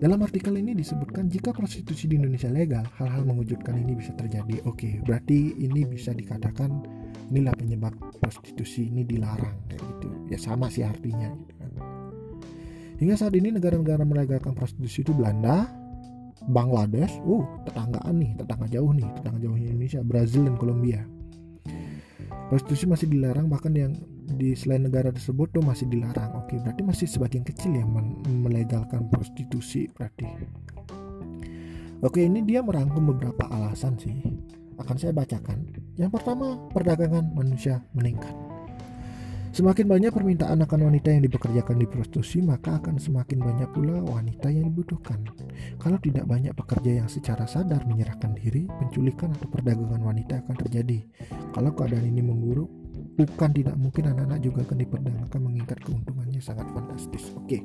Dalam 0.00 0.24
artikel 0.24 0.56
ini 0.56 0.72
disebutkan 0.72 1.28
jika 1.28 1.52
prostitusi 1.52 2.08
di 2.08 2.16
Indonesia 2.16 2.48
legal 2.48 2.88
hal-hal 2.96 3.28
mengejutkan 3.28 3.76
ini 3.76 3.92
bisa 3.92 4.16
terjadi. 4.16 4.64
Oke 4.64 5.04
berarti 5.04 5.60
ini 5.60 5.84
bisa 5.84 6.16
dikatakan 6.16 6.72
inilah 7.28 7.52
penyebab 7.52 7.92
prostitusi 8.16 8.88
ini 8.88 9.04
dilarang 9.04 9.60
kayak 9.68 9.84
gitu. 9.84 10.08
Ya 10.32 10.38
sama 10.40 10.72
sih 10.72 10.82
artinya 10.82 11.28
gitu 11.36 11.52
kan. 11.60 11.70
Hingga 13.00 13.16
saat 13.16 13.36
ini 13.36 13.52
negara-negara 13.52 14.04
melegalkan 14.04 14.56
prostitusi 14.56 15.04
itu 15.04 15.12
Belanda 15.12 15.68
Bangladesh, 16.48 17.20
uh 17.28 17.44
tetanggaan 17.68 18.16
nih, 18.16 18.32
tetangga 18.40 18.66
jauh 18.72 18.92
nih, 18.96 19.08
tetangga 19.20 19.38
jauh 19.44 19.56
Indonesia, 19.60 20.00
Brazil 20.00 20.48
dan 20.48 20.56
Kolombia. 20.56 21.04
Prostitusi 22.50 22.90
masih 22.90 23.06
dilarang 23.06 23.46
bahkan 23.46 23.70
yang 23.70 23.94
di 24.26 24.58
selain 24.58 24.82
negara 24.82 25.14
tersebut 25.14 25.54
tuh 25.54 25.62
masih 25.62 25.86
dilarang. 25.86 26.34
Oke, 26.34 26.58
berarti 26.58 26.82
masih 26.82 27.06
sebagian 27.06 27.46
kecil 27.46 27.78
yang 27.78 27.94
melegalkan 28.26 29.06
prostitusi 29.06 29.86
berarti. 29.94 30.26
Oke, 32.02 32.26
ini 32.26 32.42
dia 32.42 32.58
merangkum 32.58 33.14
beberapa 33.14 33.46
alasan 33.54 33.94
sih. 34.02 34.18
Akan 34.82 34.98
saya 34.98 35.14
bacakan. 35.14 35.70
Yang 35.94 36.10
pertama, 36.18 36.58
perdagangan 36.74 37.30
manusia 37.38 37.86
meningkat. 37.94 38.49
Semakin 39.50 39.90
banyak 39.90 40.14
permintaan 40.14 40.62
akan 40.62 40.86
wanita 40.86 41.10
yang 41.10 41.26
dipekerjakan 41.26 41.82
di 41.82 41.86
prostitusi, 41.90 42.38
maka 42.38 42.78
akan 42.78 43.02
semakin 43.02 43.42
banyak 43.42 43.68
pula 43.74 43.98
wanita 43.98 44.46
yang 44.46 44.70
dibutuhkan. 44.70 45.26
Kalau 45.74 45.98
tidak 45.98 46.30
banyak 46.30 46.54
pekerja 46.54 47.02
yang 47.02 47.10
secara 47.10 47.50
sadar 47.50 47.82
menyerahkan 47.82 48.30
diri, 48.38 48.70
penculikan 48.70 49.34
atau 49.34 49.50
perdagangan 49.50 50.06
wanita 50.06 50.46
akan 50.46 50.54
terjadi. 50.54 51.02
Kalau 51.50 51.74
keadaan 51.74 52.06
ini 52.06 52.22
memburuk, 52.22 52.70
bukan 53.18 53.50
tidak 53.50 53.74
mungkin 53.74 54.14
anak-anak 54.14 54.38
juga 54.38 54.62
akan 54.70 54.78
diperdagangkan 54.86 55.40
mengingat 55.42 55.78
keuntungannya 55.82 56.38
sangat 56.38 56.70
fantastis. 56.70 57.34
Oke. 57.34 57.58
Okay. 57.58 57.62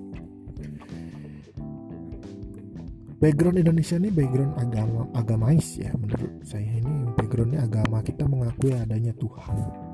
Background 3.15 3.61
Indonesia 3.61 3.95
ini 3.95 4.09
background 4.11 4.53
agama 4.59 5.07
agamais 5.15 5.79
ya 5.79 5.89
menurut 5.95 6.43
saya 6.43 6.67
ini 6.67 7.09
backgroundnya 7.15 7.63
agama 7.63 8.03
kita 8.03 8.27
mengakui 8.27 8.75
adanya 8.75 9.15
Tuhan 9.15 9.84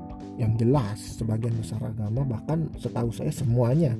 yang 0.42 0.58
jelas 0.58 0.98
sebagian 1.22 1.54
besar 1.54 1.78
agama 1.86 2.26
bahkan 2.26 2.66
setahu 2.74 3.14
saya 3.14 3.30
semuanya 3.30 3.94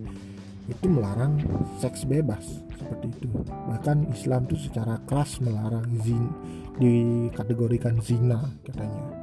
itu 0.67 0.87
melarang 0.87 1.43
seks 1.79 2.07
bebas. 2.07 2.43
Seperti 2.79 3.07
itu. 3.15 3.29
Bahkan 3.47 4.11
Islam 4.11 4.47
itu 4.51 4.57
secara 4.71 4.99
keras 5.07 5.39
melarang 5.39 5.87
zin 6.03 6.31
dikategorikan 6.79 7.99
zina 8.03 8.43
katanya. 8.67 9.23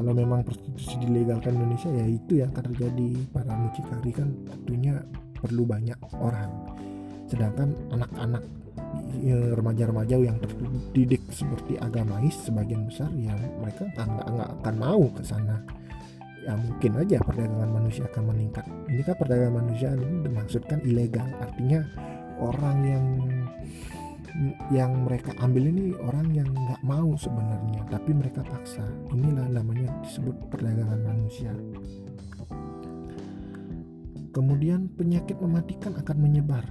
Kalau 0.00 0.16
memang 0.16 0.40
prostitusi 0.46 0.96
dilegalkan 1.04 1.60
Indonesia 1.60 1.92
ya 1.92 2.06
itu 2.08 2.40
yang 2.40 2.50
akan 2.54 2.72
terjadi. 2.72 3.10
Para 3.34 3.52
mucikari 3.52 4.10
kan 4.14 4.28
tentunya 4.48 4.96
perlu 5.36 5.68
banyak 5.68 5.98
orang. 6.16 6.50
Sedangkan 7.28 7.76
anak-anak 7.92 8.42
remaja-remaja 9.54 10.16
yang 10.18 10.38
terdidik 10.40 11.22
seperti 11.30 11.76
agamais 11.78 12.34
sebagian 12.42 12.88
besar 12.88 13.10
ya 13.14 13.36
mereka 13.60 13.86
nggak 13.94 14.50
akan 14.62 14.74
mau 14.80 15.04
ke 15.12 15.22
sana. 15.22 15.62
Ya 16.40 16.56
mungkin 16.56 16.96
aja 16.96 17.20
perdagangan 17.20 17.68
manusia 17.68 18.08
akan 18.08 18.32
meningkat. 18.32 18.64
Ini 18.88 19.02
kan 19.04 19.16
perdagangan 19.20 19.60
manusia? 19.60 19.92
Ini 19.92 20.24
dimaksudkan 20.24 20.78
ilegal. 20.88 21.28
Artinya 21.36 21.80
orang 22.40 22.78
yang 22.88 23.06
yang 24.72 25.04
mereka 25.04 25.36
ambil 25.42 25.68
ini 25.68 25.92
orang 26.00 26.32
yang 26.32 26.48
nggak 26.48 26.80
mau 26.86 27.12
sebenarnya 27.18 27.84
tapi 27.92 28.16
mereka 28.16 28.40
paksa. 28.40 28.82
Inilah 29.12 29.52
namanya 29.52 29.92
disebut 30.00 30.48
perdagangan 30.48 31.00
manusia. 31.04 31.52
Kemudian 34.30 34.88
penyakit 34.94 35.36
mematikan 35.42 35.98
akan 35.98 36.16
menyebar. 36.22 36.64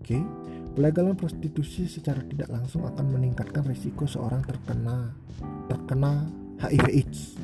Oke. 0.00 0.18
okay? 0.18 0.22
Pelegalan 0.74 1.14
prostitusi 1.14 1.86
secara 1.86 2.18
tidak 2.26 2.50
langsung 2.50 2.82
akan 2.82 3.14
meningkatkan 3.14 3.62
risiko 3.62 4.10
seorang 4.10 4.42
terkena 4.42 5.14
terkena 5.70 6.26
HIV/AIDS 6.58 7.38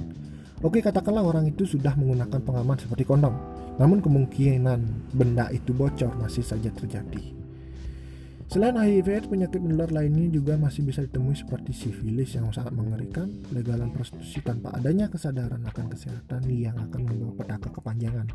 Oke, 0.61 0.85
katakanlah 0.85 1.25
orang 1.25 1.49
itu 1.49 1.64
sudah 1.64 1.97
menggunakan 1.97 2.37
pengaman 2.37 2.77
seperti 2.77 3.09
kondom, 3.09 3.33
namun 3.81 4.05
kemungkinan 4.05 5.09
benda 5.16 5.49
itu 5.49 5.73
bocor 5.73 6.12
masih 6.21 6.45
saja 6.45 6.69
terjadi. 6.69 7.33
Selain 8.45 8.77
HIV, 8.77 9.33
penyakit 9.33 9.57
menular 9.57 9.88
lainnya 9.88 10.29
juga 10.29 10.61
masih 10.61 10.85
bisa 10.85 11.01
ditemui 11.01 11.33
seperti 11.33 11.73
sifilis 11.73 12.37
yang 12.37 12.53
sangat 12.53 12.77
mengerikan, 12.77 13.33
legalan 13.57 13.88
prostitusi 13.88 14.45
tanpa 14.45 14.77
adanya 14.77 15.09
kesadaran 15.09 15.64
akan 15.64 15.87
kesehatan 15.97 16.45
yang 16.53 16.77
akan 16.77 17.09
membawa 17.09 17.33
petaka 17.40 17.73
kepanjangan, 17.81 18.29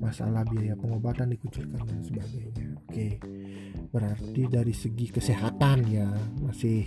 masalah 0.00 0.42
biaya 0.48 0.74
pengobatan 0.74 1.32
dikucilkan 1.32 1.82
dan 1.84 2.00
sebagainya. 2.02 2.66
Oke, 2.86 3.20
berarti 3.92 4.42
dari 4.48 4.74
segi 4.74 5.06
kesehatan 5.12 5.78
ya 5.88 6.08
masih 6.42 6.84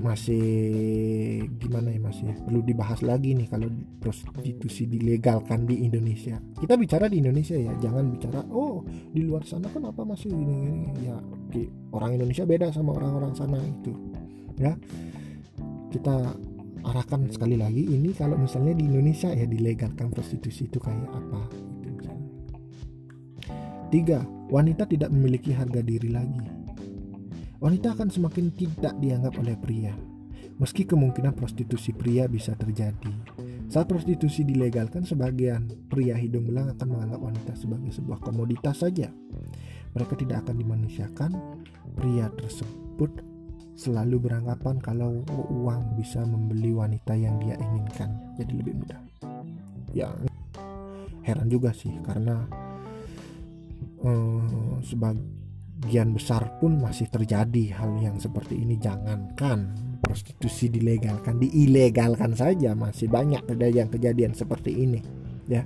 masih 0.00 0.48
gimana 1.60 1.92
ya 1.92 2.00
masih 2.00 2.32
perlu 2.40 2.64
dibahas 2.64 3.04
lagi 3.04 3.36
nih 3.36 3.52
kalau 3.52 3.68
prostitusi 4.00 4.88
dilegalkan 4.88 5.68
di 5.68 5.84
Indonesia. 5.84 6.40
Kita 6.56 6.74
bicara 6.80 7.06
di 7.06 7.20
Indonesia 7.20 7.54
ya, 7.54 7.76
jangan 7.76 8.08
bicara 8.08 8.40
oh 8.48 8.82
di 8.88 9.20
luar 9.22 9.44
sana 9.44 9.68
kenapa 9.68 10.02
masih 10.08 10.32
ini, 10.32 10.56
ini. 10.64 10.82
ya 11.04 11.16
orang 11.92 12.16
Indonesia 12.16 12.48
beda 12.48 12.72
sama 12.72 12.96
orang-orang 12.96 13.32
sana 13.36 13.60
itu 13.60 13.92
ya 14.58 14.74
kita 15.92 16.34
arahkan 16.88 17.28
sekali 17.28 17.60
lagi 17.60 17.84
ini 17.84 18.16
kalau 18.16 18.40
misalnya 18.40 18.74
di 18.74 18.88
Indonesia 18.88 19.28
ya 19.30 19.44
dilegalkan 19.44 20.08
prostitusi 20.08 20.66
itu 20.66 20.80
kayak 20.80 21.08
apa 21.12 21.40
misalnya. 21.84 22.32
Tiga, 23.88 24.20
wanita 24.52 24.84
tidak 24.88 25.12
memiliki 25.12 25.52
harga 25.52 25.80
diri 25.80 26.12
lagi 26.12 26.58
wanita 27.58 27.98
akan 27.98 28.08
semakin 28.10 28.54
tidak 28.54 28.94
dianggap 29.02 29.34
oleh 29.38 29.58
pria. 29.58 29.94
Meski 30.58 30.82
kemungkinan 30.82 31.38
prostitusi 31.38 31.94
pria 31.94 32.26
bisa 32.26 32.54
terjadi. 32.58 33.14
Saat 33.70 33.86
prostitusi 33.86 34.42
dilegalkan, 34.42 35.06
sebagian 35.06 35.70
pria 35.86 36.18
hidung 36.18 36.50
belang 36.50 36.74
akan 36.74 36.98
menganggap 36.98 37.20
wanita 37.22 37.52
sebagai 37.54 37.94
sebuah 37.94 38.18
komoditas 38.18 38.82
saja. 38.82 39.06
Mereka 39.94 40.18
tidak 40.18 40.46
akan 40.46 40.56
dimanusiakan. 40.58 41.30
Pria 41.94 42.26
tersebut 42.34 43.22
selalu 43.78 44.26
beranggapan 44.26 44.82
kalau 44.82 45.22
uang 45.54 45.94
bisa 45.94 46.26
membeli 46.26 46.74
wanita 46.74 47.14
yang 47.14 47.38
dia 47.38 47.54
inginkan. 47.54 48.10
Jadi 48.34 48.52
lebih 48.58 48.74
mudah. 48.82 49.00
Ya, 49.94 50.10
heran 51.22 51.46
juga 51.46 51.70
sih 51.70 51.94
karena 52.02 52.42
sebagai 54.82 55.38
sebagian 55.78 56.10
besar 56.10 56.58
pun 56.58 56.82
masih 56.82 57.06
terjadi 57.06 57.78
hal 57.78 58.02
yang 58.02 58.18
seperti 58.18 58.58
ini 58.58 58.74
jangankan 58.82 59.70
prostitusi 60.02 60.66
dilegalkan 60.66 61.38
diilegalkan 61.38 62.34
saja 62.34 62.74
masih 62.74 63.06
banyak 63.06 63.46
kejadian-kejadian 63.46 64.34
seperti 64.34 64.74
ini 64.74 64.98
ya 65.46 65.62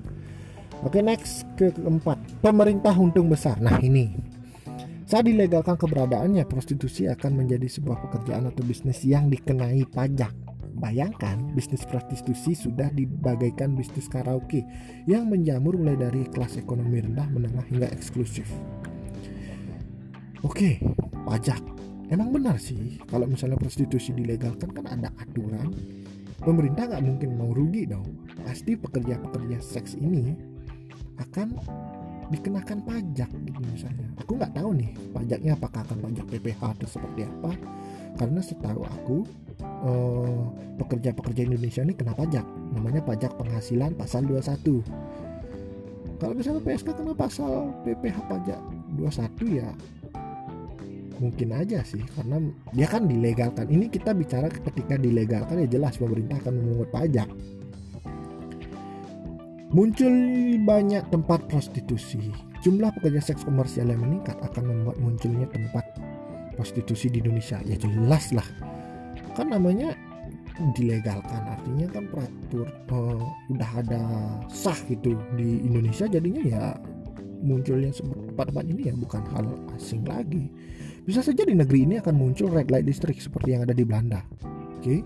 oke 0.84 1.00
next 1.00 1.48
ke 1.56 1.72
keempat 1.72 2.44
pemerintah 2.44 2.92
untung 2.92 3.32
besar 3.32 3.56
nah 3.56 3.80
ini 3.80 4.12
saat 5.12 5.28
dilegalkan 5.28 5.76
keberadaannya 5.76 6.48
prostitusi 6.48 7.04
akan 7.04 7.44
menjadi 7.44 7.68
sebuah 7.68 8.00
pekerjaan 8.08 8.48
atau 8.48 8.64
bisnis 8.64 9.04
yang 9.04 9.28
dikenai 9.28 9.84
pajak 9.92 10.32
Bayangkan, 10.72 11.52
bisnis 11.52 11.84
prostitusi 11.84 12.56
sudah 12.56 12.88
dibagaikan 12.96 13.76
bisnis 13.76 14.08
karaoke 14.08 14.64
yang 15.04 15.28
menjamur 15.28 15.76
mulai 15.76 16.00
dari 16.00 16.24
kelas 16.26 16.56
ekonomi 16.58 16.98
rendah, 16.98 17.28
menengah 17.28 17.62
hingga 17.68 17.92
eksklusif. 17.92 18.48
Oke, 20.42 20.80
pajak. 21.28 21.60
Emang 22.08 22.32
benar 22.32 22.56
sih 22.56 22.98
kalau 23.06 23.28
misalnya 23.28 23.60
prostitusi 23.60 24.16
dilegalkan 24.16 24.72
kan 24.72 24.88
ada 24.88 25.12
aturan. 25.20 25.70
Pemerintah 26.40 26.88
nggak 26.88 27.04
mungkin 27.04 27.30
mau 27.36 27.52
rugi 27.52 27.86
dong. 27.86 28.08
Pasti 28.42 28.74
pekerja-pekerja 28.74 29.62
seks 29.62 29.94
ini 29.94 30.34
akan 31.20 31.54
dikenakan 32.32 32.78
pajak 32.82 33.28
gitu 33.28 33.60
misalnya. 33.68 34.08
Aku 34.24 34.40
nggak 34.40 34.56
tahu 34.56 34.72
nih 34.72 34.90
pajaknya 35.12 35.52
apakah 35.52 35.84
akan 35.84 35.98
pajak 36.08 36.26
PPH 36.32 36.60
atau 36.80 36.88
seperti 36.88 37.20
apa. 37.28 37.52
Karena 38.16 38.40
setahu 38.40 38.80
aku 38.82 39.16
eh, 39.60 40.42
pekerja-pekerja 40.80 41.42
Indonesia 41.44 41.84
ini 41.84 41.92
kena 41.92 42.16
pajak. 42.16 42.44
Namanya 42.72 43.04
pajak 43.04 43.36
penghasilan 43.36 43.92
pasal 43.94 44.24
21. 44.24 44.80
Kalau 46.16 46.34
misalnya 46.38 46.62
PSK 46.64 46.88
kena 46.96 47.12
pasal 47.12 47.76
PPH 47.84 48.18
pajak 48.30 48.60
21 48.96 49.58
ya 49.60 49.70
mungkin 51.22 51.54
aja 51.54 51.86
sih 51.86 52.02
karena 52.18 52.42
dia 52.74 52.90
kan 52.90 53.06
dilegalkan 53.06 53.70
ini 53.70 53.86
kita 53.86 54.10
bicara 54.10 54.50
ketika 54.50 54.98
dilegalkan 54.98 55.62
ya 55.62 55.68
jelas 55.70 55.94
pemerintah 55.94 56.42
akan 56.42 56.58
memungut 56.58 56.90
pajak 56.90 57.30
muncul 59.72 60.12
banyak 60.62 61.04
tempat 61.08 61.48
prostitusi. 61.48 62.20
Jumlah 62.62 62.92
pekerja 62.94 63.32
seks 63.32 63.42
komersial 63.42 63.90
yang 63.90 64.04
meningkat 64.04 64.36
akan 64.44 64.68
membuat 64.68 64.96
munculnya 65.00 65.48
tempat 65.50 65.82
prostitusi 66.54 67.08
di 67.08 67.24
Indonesia. 67.24 67.58
Ya 67.64 67.80
jelas 67.80 68.30
lah. 68.36 68.46
Kan 69.32 69.50
namanya 69.50 69.96
dilegalkan. 70.76 71.42
Artinya 71.48 71.88
kan 71.88 72.04
peratur 72.12 72.68
uh, 72.92 73.24
udah 73.48 73.70
ada 73.80 74.02
sah 74.52 74.76
gitu 74.86 75.16
di 75.34 75.64
Indonesia. 75.64 76.04
Jadinya 76.06 76.42
ya 76.44 76.62
munculnya 77.42 77.90
tempat-tempat 77.96 78.64
ini 78.70 78.92
ya 78.92 78.94
bukan 78.94 79.24
hal 79.32 79.56
asing 79.74 80.04
lagi. 80.06 80.52
Bisa 81.02 81.18
saja 81.24 81.42
di 81.42 81.56
negeri 81.56 81.88
ini 81.88 81.98
akan 81.98 82.14
muncul 82.14 82.52
red 82.52 82.70
light 82.70 82.86
district 82.86 83.24
seperti 83.24 83.58
yang 83.58 83.66
ada 83.66 83.74
di 83.74 83.82
Belanda. 83.82 84.22
Oke, 84.78 84.86
okay? 84.86 85.00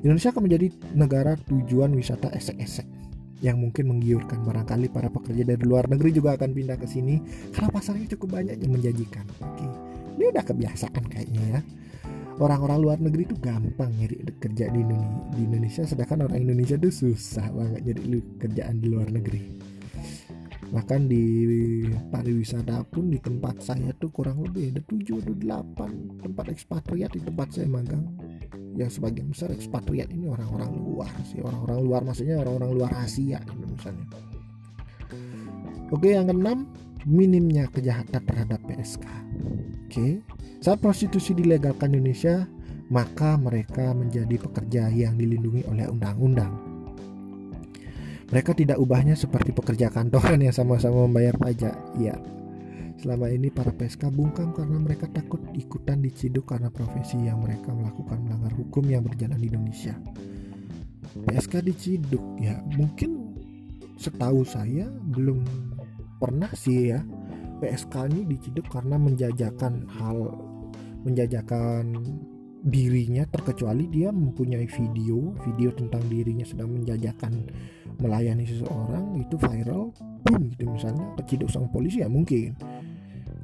Indonesia 0.00 0.32
akan 0.32 0.48
menjadi 0.48 0.72
negara 0.96 1.36
tujuan 1.36 1.92
wisata 1.92 2.32
esek-esek 2.32 3.03
yang 3.42 3.58
mungkin 3.58 3.90
menggiurkan 3.90 4.44
barangkali 4.46 4.92
para 4.92 5.10
pekerja 5.10 5.42
dari 5.42 5.62
luar 5.66 5.90
negeri 5.90 6.14
juga 6.14 6.38
akan 6.38 6.50
pindah 6.54 6.78
ke 6.78 6.86
sini 6.86 7.18
karena 7.50 7.68
pasarnya 7.72 8.06
cukup 8.14 8.38
banyak 8.38 8.56
yang 8.60 8.72
menjanjikan. 8.72 9.26
Oke, 9.42 9.66
ini 10.18 10.24
udah 10.30 10.44
kebiasaan 10.44 11.04
kayaknya 11.10 11.42
ya. 11.58 11.60
Orang-orang 12.34 12.78
luar 12.82 12.98
negeri 12.98 13.30
itu 13.30 13.38
gampang 13.38 13.94
nyari 13.94 14.18
kerja 14.42 14.66
di 14.66 14.82
Indonesia, 15.38 15.86
sedangkan 15.86 16.26
orang 16.26 16.42
Indonesia 16.42 16.74
itu 16.74 16.90
susah 16.90 17.46
banget 17.54 17.94
nyari 17.94 18.22
kerjaan 18.42 18.82
di 18.82 18.86
luar 18.90 19.08
negeri 19.14 19.73
bahkan 20.74 21.06
di 21.06 21.86
pariwisata 22.10 22.82
pun 22.90 23.14
di 23.14 23.22
tempat 23.22 23.62
saya 23.62 23.94
tuh 23.94 24.10
kurang 24.10 24.42
lebih 24.42 24.74
ada 24.74 24.82
7 24.82 25.22
atau 25.22 25.34
8 25.38 26.26
tempat 26.26 26.46
ekspatriat 26.50 27.14
di 27.14 27.22
tempat 27.22 27.54
saya 27.54 27.70
magang. 27.70 28.02
Yang 28.74 28.98
sebagian 28.98 29.30
besar 29.30 29.54
ekspatriat 29.54 30.10
ini 30.10 30.26
orang-orang 30.26 30.74
luar 30.74 31.10
sih 31.30 31.38
orang-orang 31.38 31.78
luar 31.78 32.00
maksudnya 32.02 32.42
orang-orang 32.42 32.70
luar 32.74 32.92
Asia 33.06 33.38
ini 33.38 33.64
misalnya. 33.70 34.06
Oke 35.94 36.10
yang 36.10 36.26
keenam 36.26 36.66
minimnya 37.04 37.68
kejahatan 37.68 38.24
terhadap 38.24 38.60
PSK 38.64 39.04
oke 39.86 40.06
saat 40.64 40.80
prostitusi 40.80 41.36
dilegalkan 41.36 41.92
Indonesia 41.92 42.48
maka 42.88 43.36
mereka 43.36 43.92
menjadi 43.92 44.36
pekerja 44.40 44.88
yang 44.92 45.16
dilindungi 45.20 45.68
oleh 45.68 45.88
undang-undang 45.88 46.73
mereka 48.28 48.56
tidak 48.56 48.80
ubahnya 48.80 49.16
seperti 49.18 49.52
pekerja 49.52 49.92
kantoran 49.92 50.40
yang 50.40 50.54
sama-sama 50.54 51.04
membayar 51.04 51.36
pajak. 51.36 51.76
Ya, 52.00 52.16
selama 53.00 53.28
ini 53.28 53.52
para 53.52 53.74
PSK 53.74 54.08
bungkam 54.08 54.56
karena 54.56 54.80
mereka 54.80 55.10
takut 55.12 55.40
ikutan 55.52 56.00
diciduk 56.00 56.48
karena 56.48 56.72
profesi 56.72 57.20
yang 57.20 57.44
mereka 57.44 57.74
melakukan 57.74 58.22
melanggar 58.24 58.52
hukum 58.56 58.84
yang 58.88 59.04
berjalan 59.04 59.36
di 59.36 59.48
Indonesia. 59.52 59.94
PSK 61.14 61.62
diciduk 61.62 62.24
ya 62.42 62.58
mungkin 62.74 63.38
setahu 63.94 64.42
saya 64.42 64.90
belum 65.14 65.46
pernah 66.18 66.50
sih 66.56 66.90
ya 66.90 67.00
PSK 67.62 68.10
ini 68.10 68.22
diciduk 68.34 68.66
karena 68.66 68.98
menjajakan 68.98 69.86
hal 69.94 70.34
menjajakan 71.06 71.94
dirinya 72.64 73.28
terkecuali 73.28 73.92
dia 73.92 74.08
mempunyai 74.08 74.64
video 74.64 75.36
video 75.44 75.68
tentang 75.76 76.00
dirinya 76.08 76.48
sedang 76.48 76.72
menjajakan 76.72 77.44
melayani 78.00 78.48
seseorang 78.48 79.20
itu 79.20 79.36
viral 79.36 79.92
boom 80.24 80.48
gitu 80.56 80.72
misalnya 80.72 81.12
keciduk 81.20 81.52
sang 81.52 81.68
polisi 81.68 82.00
ya 82.00 82.08
mungkin. 82.08 82.56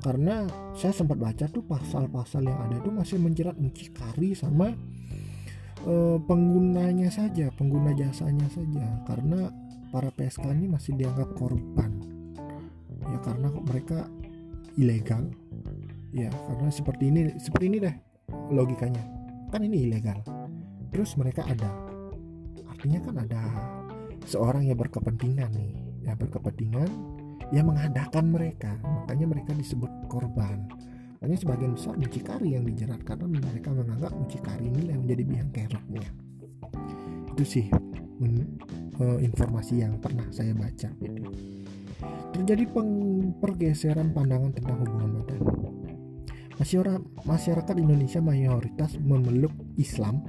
Karena 0.01 0.49
saya 0.73 0.97
sempat 0.97 1.21
baca 1.21 1.45
tuh 1.53 1.61
pasal-pasal 1.61 2.49
yang 2.49 2.57
ada 2.57 2.81
itu 2.81 2.89
masih 2.89 3.21
menjerat 3.21 3.53
mucikari 3.61 4.33
sama 4.33 4.73
e, 5.85 6.17
penggunanya 6.25 7.13
saja 7.13 7.53
pengguna 7.53 7.93
jasanya 7.93 8.49
saja. 8.49 9.05
Karena 9.05 9.53
para 9.93 10.09
PSK 10.09 10.57
ini 10.57 10.73
masih 10.73 10.97
dianggap 10.97 11.37
korban. 11.37 11.93
Ya 13.05 13.19
karena 13.21 13.53
mereka 13.53 14.09
ilegal. 14.81 15.29
Ya 16.17 16.33
karena 16.33 16.73
seperti 16.73 17.13
ini 17.13 17.37
seperti 17.37 17.69
ini 17.69 17.79
deh 17.85 18.10
logikanya. 18.51 19.03
Kan 19.51 19.67
ini 19.67 19.91
ilegal. 19.91 20.23
Terus 20.91 21.15
mereka 21.19 21.47
ada. 21.47 21.71
Artinya 22.71 23.01
kan 23.03 23.15
ada 23.23 23.43
seorang 24.27 24.67
yang 24.67 24.79
berkepentingan 24.79 25.51
nih. 25.55 25.75
Yang 26.07 26.27
berkepentingan 26.27 26.91
yang 27.51 27.67
mengadakan 27.67 28.31
mereka. 28.31 28.79
Makanya 28.83 29.27
mereka 29.27 29.53
disebut 29.55 29.91
korban. 30.07 30.71
Makanya 31.19 31.37
sebagian 31.37 31.73
besar 31.77 31.95
mucikari 32.01 32.57
yang 32.57 32.65
dijerat 32.65 33.05
karena 33.05 33.29
mereka 33.29 33.69
menganggap 33.75 34.13
mucikari 34.17 34.73
ini 34.73 34.89
yang 34.89 35.05
menjadi 35.05 35.23
biang 35.29 35.51
keroknya. 35.53 36.09
Itu 37.37 37.45
sih 37.45 37.67
uh, 39.01 39.19
informasi 39.21 39.85
yang 39.85 40.01
pernah 40.01 40.25
saya 40.33 40.57
baca. 40.57 40.89
Terjadi 42.33 42.65
peng, 42.73 42.93
pergeseran 43.37 44.17
pandangan 44.17 44.57
tentang 44.57 44.77
hubungan 44.81 45.21
badan 45.21 45.60
masyarakat 47.25 47.75
Indonesia 47.81 48.21
mayoritas 48.21 49.01
memeluk 49.01 49.53
Islam 49.81 50.21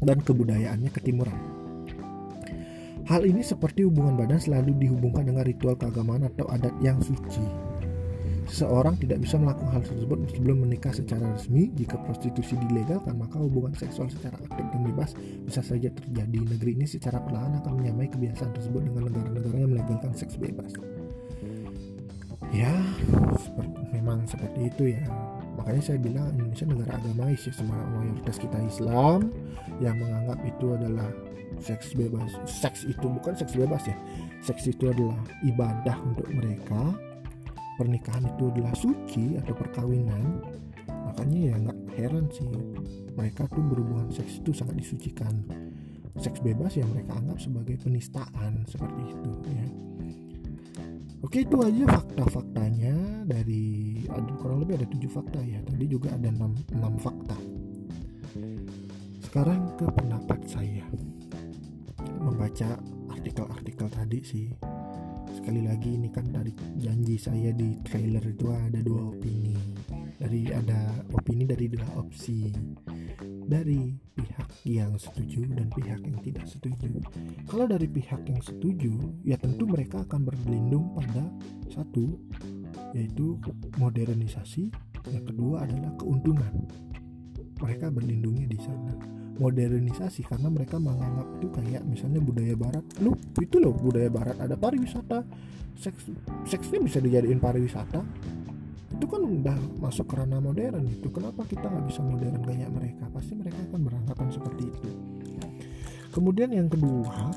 dan 0.00 0.24
kebudayaannya 0.24 0.88
ketimuran. 0.92 1.36
Hal 3.06 3.22
ini 3.22 3.44
seperti 3.44 3.86
hubungan 3.86 4.18
badan 4.18 4.42
selalu 4.42 4.74
dihubungkan 4.82 5.22
dengan 5.30 5.46
ritual 5.46 5.78
keagamaan 5.78 6.26
atau 6.26 6.48
adat 6.50 6.74
yang 6.82 6.98
suci. 6.98 7.44
Seseorang 8.46 8.94
tidak 9.02 9.26
bisa 9.26 9.38
melakukan 9.42 9.78
hal 9.78 9.82
tersebut 9.82 10.18
sebelum 10.30 10.66
menikah 10.66 10.94
secara 10.94 11.34
resmi. 11.34 11.70
Jika 11.74 11.98
prostitusi 12.02 12.54
dilegalkan, 12.66 13.18
maka 13.18 13.42
hubungan 13.42 13.74
seksual 13.74 14.06
secara 14.06 14.38
aktif 14.38 14.62
dan 14.70 14.80
bebas 14.86 15.14
bisa 15.18 15.62
saja 15.62 15.90
terjadi. 15.90 16.38
Negeri 16.54 16.78
ini 16.78 16.86
secara 16.86 17.18
perlahan 17.18 17.58
akan 17.62 17.82
menyamai 17.82 18.06
kebiasaan 18.06 18.54
tersebut 18.54 18.86
dengan 18.86 19.10
negara-negara 19.10 19.56
yang 19.58 19.70
melegalkan 19.74 20.14
seks 20.14 20.38
bebas. 20.38 20.78
Ya, 22.54 22.70
seperti, 23.42 23.82
memang 23.90 24.22
seperti 24.30 24.70
itu 24.70 24.94
ya. 24.94 25.02
Makanya 25.56 25.82
saya 25.82 25.98
bilang 26.00 26.28
Indonesia 26.36 26.66
negara 26.68 26.92
agamais 27.00 27.40
ya, 27.42 27.52
semua 27.52 27.80
mayoritas 27.96 28.36
kita 28.36 28.58
Islam 28.60 29.32
yang 29.80 29.96
menganggap 29.96 30.38
itu 30.44 30.66
adalah 30.76 31.08
seks 31.60 31.96
bebas. 31.96 32.30
Seks 32.44 32.84
itu 32.84 33.06
bukan 33.06 33.32
seks 33.32 33.56
bebas 33.56 33.82
ya. 33.88 33.96
Seks 34.44 34.68
itu 34.68 34.92
adalah 34.92 35.16
ibadah 35.42 35.96
untuk 36.04 36.28
mereka. 36.28 36.92
Pernikahan 37.76 38.24
itu 38.24 38.48
adalah 38.52 38.72
suci 38.76 39.36
atau 39.36 39.52
perkawinan. 39.52 40.40
Makanya 40.88 41.38
ya 41.52 41.54
nggak 41.60 41.78
heran 41.96 42.24
sih. 42.32 42.48
Mereka 43.16 43.48
tuh 43.48 43.64
berhubungan 43.64 44.12
seks 44.12 44.44
itu 44.44 44.52
sangat 44.52 44.80
disucikan. 44.80 45.34
Seks 46.16 46.40
bebas 46.40 46.76
yang 46.76 46.88
mereka 46.92 47.16
anggap 47.16 47.36
sebagai 47.40 47.76
penistaan 47.80 48.64
seperti 48.64 49.12
itu 49.12 49.32
ya 49.52 49.68
oke 51.24 51.38
itu 51.40 51.56
aja 51.62 51.84
fakta-faktanya 51.88 53.24
dari 53.28 53.64
ada 54.08 54.32
kurang 54.40 54.64
lebih 54.64 54.80
ada 54.82 54.86
tujuh 54.90 55.10
fakta 55.10 55.40
ya. 55.42 55.60
Tadi 55.64 55.84
juga 55.88 56.12
ada 56.14 56.28
enam, 56.28 56.52
enam 56.72 56.94
fakta. 56.96 57.36
Sekarang 59.22 59.76
ke 59.76 59.86
pendapat 59.92 60.40
saya. 60.48 60.84
Membaca 62.20 62.80
artikel-artikel 63.12 63.88
tadi 63.92 64.18
sih. 64.24 64.46
Sekali 65.36 65.66
lagi 65.66 65.94
ini 65.94 66.08
kan 66.08 66.26
dari 66.32 66.50
janji 66.80 67.20
saya 67.20 67.52
di 67.52 67.76
trailer 67.84 68.24
itu 68.24 68.48
ada 68.50 68.80
dua 68.80 69.12
opini. 69.12 69.54
Dari 70.16 70.48
ada 70.48 71.04
opini 71.12 71.44
dari 71.44 71.68
dua 71.68 71.84
opsi 72.00 72.48
dari 73.46 73.94
pihak 74.18 74.48
yang 74.66 74.98
setuju 74.98 75.46
dan 75.54 75.70
pihak 75.70 76.02
yang 76.02 76.18
tidak 76.20 76.46
setuju. 76.50 76.98
Kalau 77.46 77.64
dari 77.70 77.86
pihak 77.86 78.26
yang 78.26 78.42
setuju 78.42 78.92
ya 79.22 79.38
tentu 79.38 79.70
mereka 79.70 80.02
akan 80.02 80.26
berlindung 80.26 80.90
pada 80.98 81.30
satu 81.70 82.18
yaitu 82.92 83.38
modernisasi. 83.78 84.74
Yang 85.06 85.24
kedua 85.30 85.62
adalah 85.62 85.94
keuntungan. 85.94 86.66
Mereka 87.62 87.94
berlindungnya 87.94 88.50
di 88.50 88.58
sana. 88.58 88.92
Modernisasi 89.38 90.26
karena 90.26 90.50
mereka 90.50 90.82
menganggap 90.82 91.28
itu 91.38 91.48
kayak 91.54 91.82
misalnya 91.86 92.18
budaya 92.18 92.54
barat. 92.58 92.84
Lu 92.98 93.14
itu 93.38 93.62
loh 93.62 93.76
budaya 93.76 94.10
barat. 94.10 94.36
Ada 94.42 94.58
pariwisata. 94.58 95.22
Seks 95.76 96.08
seksnya 96.48 96.80
bisa 96.80 96.98
dijadiin 97.04 97.36
pariwisata 97.38 98.00
itu 98.96 99.04
kan 99.04 99.20
udah 99.20 99.56
masuk 99.76 100.08
ke 100.08 100.14
ranah 100.16 100.40
modern. 100.40 100.88
Itu 100.88 101.12
kenapa 101.12 101.44
kita 101.44 101.68
nggak 101.68 101.84
bisa 101.84 102.00
modern 102.00 102.40
kayak 102.40 102.72
mereka? 102.72 103.04
Pasti 103.12 103.36
mereka 103.36 103.60
akan 103.68 103.80
beranggapan 103.84 104.28
seperti 104.32 104.62
itu. 104.72 104.90
Kemudian 106.16 106.48
yang 106.48 106.72
kedua 106.72 107.28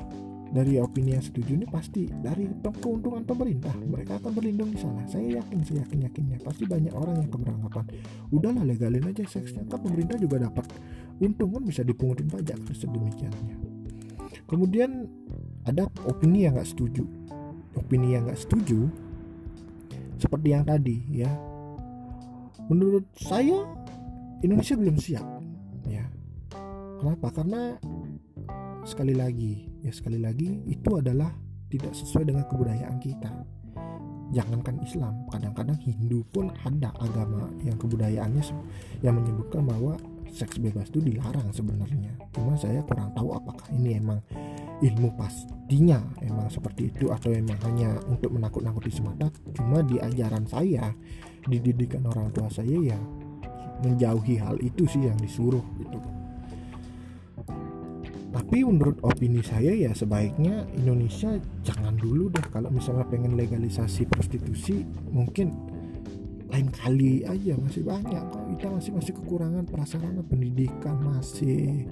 dari 0.50 0.80
opini 0.80 1.12
yang 1.12 1.20
setuju 1.20 1.52
ini 1.52 1.68
pasti 1.68 2.08
dari 2.08 2.48
keuntungan 2.64 3.28
pemerintah. 3.28 3.76
Mereka 3.76 4.24
akan 4.24 4.32
berlindung 4.32 4.72
di 4.72 4.80
sana. 4.80 5.04
Saya 5.04 5.36
yakin 5.36 5.60
saya 5.62 5.84
yakin 5.84 6.08
yakinnya 6.08 6.38
pasti 6.40 6.64
banyak 6.64 6.96
orang 6.96 7.20
yang 7.20 7.28
keberanggapan. 7.28 7.84
Udahlah 8.32 8.64
legalin 8.64 9.04
aja 9.04 9.22
seksnya. 9.28 9.68
Kan 9.68 9.84
pemerintah 9.84 10.16
juga 10.16 10.40
dapat 10.40 10.64
untung 11.20 11.52
kan 11.52 11.62
bisa 11.68 11.84
dipungutin 11.84 12.32
pajak 12.32 12.56
sedemikiannya. 12.72 13.56
Kemudian 14.48 15.04
ada 15.68 15.92
opini 16.08 16.48
yang 16.48 16.56
nggak 16.56 16.72
setuju. 16.72 17.04
Opini 17.76 18.16
yang 18.16 18.24
nggak 18.24 18.40
setuju 18.40 18.88
seperti 20.20 20.52
yang 20.52 20.68
tadi 20.68 21.00
ya 21.08 21.49
menurut 22.70 23.04
saya 23.18 23.66
Indonesia 24.40 24.78
belum 24.78 24.96
siap. 24.96 25.26
Ya. 25.90 26.06
Kenapa? 27.02 27.34
Karena 27.34 27.74
sekali 28.86 29.12
lagi 29.12 29.68
ya 29.84 29.92
sekali 29.92 30.16
lagi 30.16 30.64
itu 30.64 30.96
adalah 30.96 31.28
tidak 31.68 31.92
sesuai 31.92 32.30
dengan 32.30 32.44
kebudayaan 32.46 32.96
kita. 33.02 33.30
Jangankan 34.30 34.78
Islam 34.86 35.26
kadang-kadang 35.26 35.74
Hindu 35.82 36.22
pun 36.30 36.54
ada 36.62 36.94
agama 37.02 37.50
yang 37.66 37.74
kebudayaannya 37.74 38.44
yang 39.02 39.18
menyebutkan 39.18 39.66
bahwa 39.66 39.98
seks 40.30 40.62
bebas 40.62 40.86
itu 40.94 41.02
dilarang 41.02 41.50
sebenarnya. 41.50 42.14
Cuma 42.30 42.54
saya 42.54 42.78
kurang 42.86 43.10
tahu 43.18 43.34
apakah 43.34 43.66
ini 43.74 43.98
emang 43.98 44.22
ilmu 44.80 45.12
pastinya 45.16 46.00
emang 46.24 46.48
seperti 46.48 46.88
itu 46.88 47.12
atau 47.12 47.28
emang 47.30 47.60
hanya 47.68 48.00
untuk 48.08 48.32
menakut-nakuti 48.32 48.88
semata. 48.88 49.28
Cuma 49.52 49.84
di 49.84 50.00
ajaran 50.00 50.48
saya 50.48 50.92
di 51.44 51.60
didikan 51.60 52.04
orang 52.08 52.32
tua 52.32 52.48
saya 52.52 52.96
ya 52.96 53.00
menjauhi 53.80 54.36
hal 54.40 54.60
itu 54.60 54.84
sih 54.88 55.08
yang 55.08 55.16
disuruh 55.20 55.64
gitu. 55.80 55.98
Tapi 58.30 58.62
menurut 58.62 59.02
opini 59.02 59.42
saya 59.42 59.74
ya 59.74 59.90
sebaiknya 59.90 60.62
Indonesia 60.78 61.34
jangan 61.66 61.98
dulu 61.98 62.30
deh. 62.30 62.46
Kalau 62.54 62.70
misalnya 62.70 63.02
pengen 63.10 63.34
legalisasi 63.34 64.06
prostitusi 64.06 64.86
mungkin 65.10 65.50
lain 66.50 66.70
kali 66.70 67.26
aja 67.26 67.58
masih 67.58 67.82
banyak 67.82 68.22
kok. 68.30 68.42
Kita 68.54 68.66
masih 68.70 68.90
masih 68.94 69.12
kekurangan 69.18 69.64
prasarana 69.66 70.22
pendidikan 70.22 70.98
masih 71.02 71.90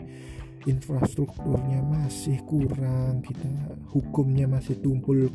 infrastrukturnya 0.67 1.85
masih 1.85 2.43
kurang 2.49 3.23
kita 3.23 3.47
hukumnya 3.95 4.51
masih 4.51 4.75
tumpul 4.83 5.31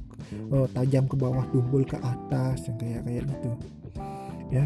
uh, 0.52 0.68
tajam 0.76 1.08
ke 1.08 1.16
bawah 1.16 1.46
tumpul 1.54 1.86
ke 1.88 1.96
atas 2.02 2.68
yang 2.68 2.78
kayak 2.82 3.02
kayak 3.08 3.24
gitu 3.30 3.52
ya 4.52 4.66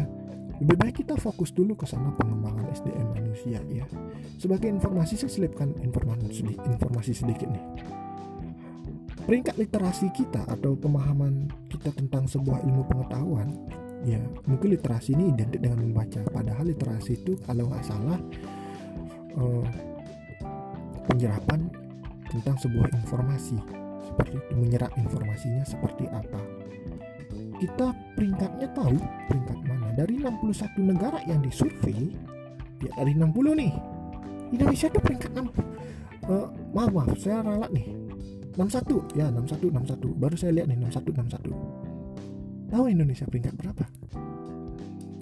lebih 0.58 0.74
baik 0.74 0.94
kita 1.06 1.14
fokus 1.14 1.54
dulu 1.54 1.78
ke 1.78 1.86
sana 1.86 2.10
pengembangan 2.18 2.66
SDM 2.74 3.14
manusia 3.14 3.62
ya. 3.70 3.86
Sebagai 4.42 4.66
informasi 4.66 5.14
saya 5.14 5.30
selipkan 5.30 5.70
informasi 5.86 6.34
sedikit, 6.34 6.66
informasi 6.66 7.14
sedikit 7.14 7.46
nih. 7.46 7.64
Peringkat 9.22 9.54
literasi 9.54 10.10
kita 10.10 10.42
atau 10.50 10.74
pemahaman 10.74 11.46
kita 11.70 11.94
tentang 11.94 12.26
sebuah 12.26 12.66
ilmu 12.66 12.82
pengetahuan 12.90 13.54
ya 14.06 14.18
mungkin 14.46 14.78
literasi 14.78 15.14
ini 15.18 15.34
identik 15.34 15.58
dengan 15.58 15.82
membaca 15.82 16.22
padahal 16.30 16.70
literasi 16.70 17.18
itu 17.18 17.34
kalau 17.42 17.66
nggak 17.66 17.82
salah 17.82 18.18
eh, 19.34 19.64
penyerapan 21.08 21.72
tentang 22.28 22.60
sebuah 22.60 22.92
informasi 22.92 23.56
seperti 24.04 24.36
itu 24.36 24.52
menyerap 24.54 24.92
informasinya 25.00 25.64
seperti 25.64 26.04
apa. 26.12 26.40
Kita 27.58 27.90
peringkatnya 28.14 28.68
tahu 28.76 28.98
peringkat 29.26 29.58
mana. 29.66 29.88
Dari 29.98 30.20
61 30.22 30.78
negara 30.94 31.18
yang 31.26 31.42
disurvei 31.42 32.14
ya 32.84 32.90
dari 32.94 33.12
60 33.16 33.34
nih. 33.58 33.74
Indonesia 34.54 34.88
tuh 34.88 35.02
peringkat 35.02 35.30
6 35.34 35.42
uh, 35.42 35.44
eh, 35.44 36.46
maaf 36.72 36.90
maaf 36.94 37.18
saya 37.18 37.42
ralat 37.42 37.72
nih. 37.74 37.88
61 38.54 39.18
ya 39.18 39.30
61 39.30 39.70
61 39.70 40.18
baru 40.18 40.34
saya 40.34 40.50
lihat 40.50 40.66
nih 40.66 40.78
61 40.82 41.14
61 41.14 41.88
tahu 42.68 42.84
Indonesia 42.90 43.24
peringkat 43.24 43.54
berapa? 43.56 43.84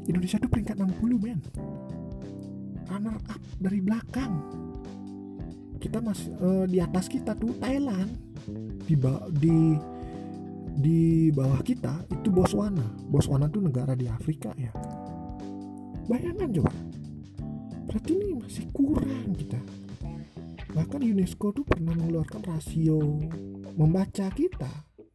Indonesia 0.06 0.38
tuh 0.38 0.50
peringkat 0.50 0.76
60 0.78 1.18
men. 1.18 1.40
Runner 2.86 3.18
up 3.26 3.42
dari 3.58 3.82
belakang 3.82 4.32
kita 5.86 6.02
masih 6.02 6.34
uh, 6.42 6.66
di 6.66 6.82
atas 6.82 7.06
kita 7.06 7.38
tuh 7.38 7.54
Thailand. 7.62 8.10
Di 8.82 8.98
di 9.38 9.56
di 10.76 11.00
bawah 11.30 11.62
kita 11.62 12.02
itu 12.10 12.28
Botswana. 12.34 12.82
Botswana 13.06 13.46
itu 13.46 13.62
negara 13.62 13.94
di 13.94 14.10
Afrika 14.10 14.50
ya. 14.58 14.74
Bayangkan 16.10 16.50
coba. 16.58 16.74
Berarti 17.86 18.12
ini 18.18 18.34
masih 18.34 18.66
kurang 18.74 19.30
kita. 19.38 19.62
Bahkan 20.74 21.00
UNESCO 21.06 21.54
tuh 21.54 21.64
pernah 21.64 21.94
mengeluarkan 21.94 22.42
rasio 22.50 22.98
membaca 23.78 24.26
kita 24.34 24.68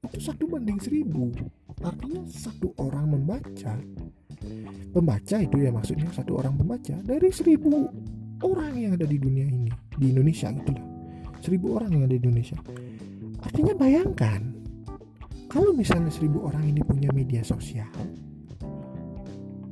itu 0.07 0.19
satu 0.23 0.47
banding 0.47 0.79
seribu. 0.79 1.35
Artinya 1.83 2.23
satu 2.31 2.71
orang 2.79 3.11
membaca 3.11 3.75
pembaca 4.95 5.37
itu 5.37 5.55
ya 5.61 5.69
maksudnya 5.69 6.09
satu 6.15 6.39
orang 6.41 6.57
pembaca 6.57 6.97
dari 7.05 7.29
seribu 7.29 7.85
orang 8.41 8.73
yang 8.73 8.91
ada 8.97 9.05
di 9.05 9.21
dunia 9.21 9.45
ini 9.45 9.69
di 10.01 10.09
Indonesia 10.09 10.49
gitu 10.49 10.73
lah 10.73 10.91
seribu 11.41 11.75
orang 11.75 11.89
yang 11.91 12.03
ada 12.05 12.15
di 12.15 12.21
Indonesia. 12.21 12.57
Artinya 13.41 13.73
bayangkan 13.73 14.41
kalau 15.49 15.73
misalnya 15.73 16.13
seribu 16.13 16.45
orang 16.45 16.69
ini 16.69 16.85
punya 16.85 17.09
media 17.11 17.41
sosial 17.41 17.89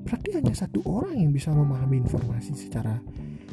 berarti 0.04 0.42
hanya 0.42 0.58
satu 0.58 0.82
orang 0.90 1.22
yang 1.22 1.30
bisa 1.30 1.54
memahami 1.54 2.02
informasi 2.02 2.58
secara 2.58 2.98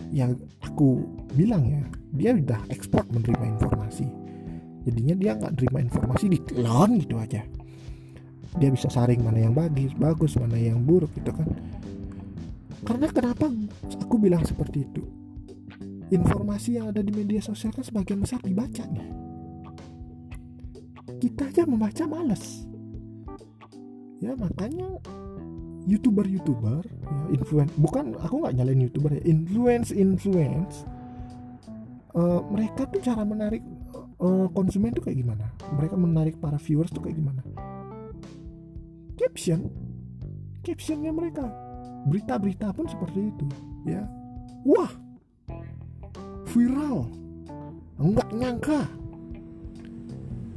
yang 0.08 0.32
aku 0.64 1.04
bilang 1.36 1.68
ya 1.68 1.84
dia 2.16 2.32
udah 2.32 2.64
ekspor 2.72 3.04
menerima 3.12 3.60
informasi. 3.60 4.08
Jadinya 4.88 5.14
dia 5.20 5.32
nggak 5.36 5.54
terima 5.60 5.84
informasi 5.84 6.24
di 6.32 6.38
gitu 7.04 7.14
aja. 7.20 7.44
Dia 8.56 8.70
bisa 8.72 8.88
saring 8.88 9.20
mana 9.20 9.44
yang 9.44 9.52
bagus 9.52 9.92
bagus 10.00 10.32
mana 10.40 10.56
yang 10.56 10.80
buruk 10.80 11.12
gitu 11.12 11.28
kan. 11.28 11.44
Karena 12.88 13.12
kenapa 13.12 13.52
aku 14.00 14.16
bilang 14.16 14.40
seperti 14.48 14.88
itu 14.88 15.15
informasi 16.10 16.78
yang 16.78 16.94
ada 16.94 17.02
di 17.02 17.10
media 17.10 17.42
sosial 17.42 17.74
kan 17.74 17.82
sebagian 17.82 18.22
besar 18.22 18.38
dibaca 18.42 18.84
nih. 18.86 19.08
Kita 21.18 21.48
aja 21.50 21.62
membaca 21.66 22.04
males. 22.06 22.66
Ya 24.22 24.32
makanya 24.38 25.00
youtuber-youtuber 25.86 26.82
ya 26.82 27.20
influence 27.30 27.70
bukan 27.78 28.18
aku 28.18 28.42
nggak 28.42 28.58
nyalain 28.58 28.82
youtuber 28.90 29.14
ya 29.14 29.22
influence 29.22 29.94
influence 29.94 30.82
uh, 32.10 32.42
mereka 32.50 32.90
tuh 32.90 32.98
cara 33.06 33.22
menarik 33.22 33.62
uh, 34.18 34.50
konsumen 34.50 34.90
tuh 34.96 35.04
kayak 35.04 35.22
gimana? 35.22 35.46
Mereka 35.76 35.94
menarik 35.94 36.34
para 36.40 36.58
viewers 36.58 36.90
tuh 36.90 37.04
kayak 37.04 37.20
gimana? 37.20 37.42
Caption. 39.16 39.70
Captionnya 40.64 41.12
mereka. 41.14 41.46
Berita-berita 42.10 42.74
pun 42.74 42.86
seperti 42.90 43.30
itu 43.30 43.46
ya. 43.86 44.02
Wah 44.66 45.05
viral. 46.50 47.10
Nggak 47.96 48.30
nyangka. 48.32 48.80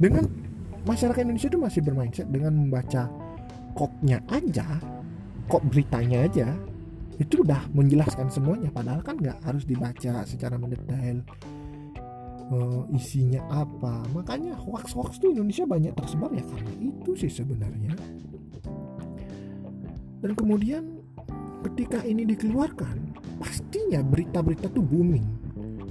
Dengan 0.00 0.24
masyarakat 0.88 1.20
Indonesia 1.20 1.50
itu 1.52 1.60
masih 1.60 1.80
bermindset 1.84 2.28
dengan 2.32 2.56
membaca 2.56 3.08
kopnya 3.76 4.18
aja 4.32 4.80
kok 5.50 5.62
beritanya 5.66 6.26
aja 6.26 6.48
itu 7.20 7.44
udah 7.44 7.68
menjelaskan 7.76 8.32
semuanya. 8.32 8.72
Padahal 8.72 9.04
kan 9.04 9.20
nggak 9.20 9.44
harus 9.44 9.68
dibaca 9.68 10.24
secara 10.24 10.56
mendetail 10.56 11.20
uh, 12.48 12.82
isinya 12.96 13.44
apa. 13.52 14.08
Makanya 14.16 14.56
hoax 14.56 14.96
hoax 14.96 15.20
tuh 15.20 15.36
Indonesia 15.36 15.68
banyak 15.68 15.92
tersebar 15.92 16.32
ya 16.32 16.44
karena 16.48 16.72
itu 16.80 17.12
sih 17.18 17.28
sebenarnya. 17.28 17.92
Dan 20.20 20.32
kemudian 20.32 21.00
ketika 21.68 22.00
ini 22.04 22.24
dikeluarkan 22.24 23.16
pastinya 23.40 24.00
berita-berita 24.00 24.72
tuh 24.72 24.84
booming 24.84 25.39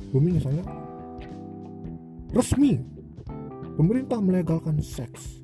booming 0.09 0.41
misalnya 0.41 0.65
resmi. 2.33 2.81
Pemerintah 3.79 4.19
melegalkan 4.19 4.83
seks. 4.83 5.39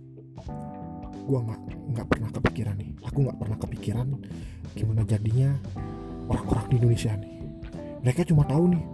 Gua 1.25 1.39
nggak 1.41 1.61
nggak 1.95 2.07
pernah 2.11 2.29
kepikiran 2.35 2.75
nih. 2.75 2.91
Aku 3.07 3.23
nggak 3.23 3.39
pernah 3.39 3.57
kepikiran 3.57 4.07
gimana 4.75 5.07
jadinya 5.07 5.55
orang-orang 6.27 6.65
di 6.67 6.75
Indonesia 6.83 7.11
nih. 7.15 7.35
Mereka 8.03 8.27
cuma 8.29 8.43
tahu 8.45 8.75
nih 8.75 8.85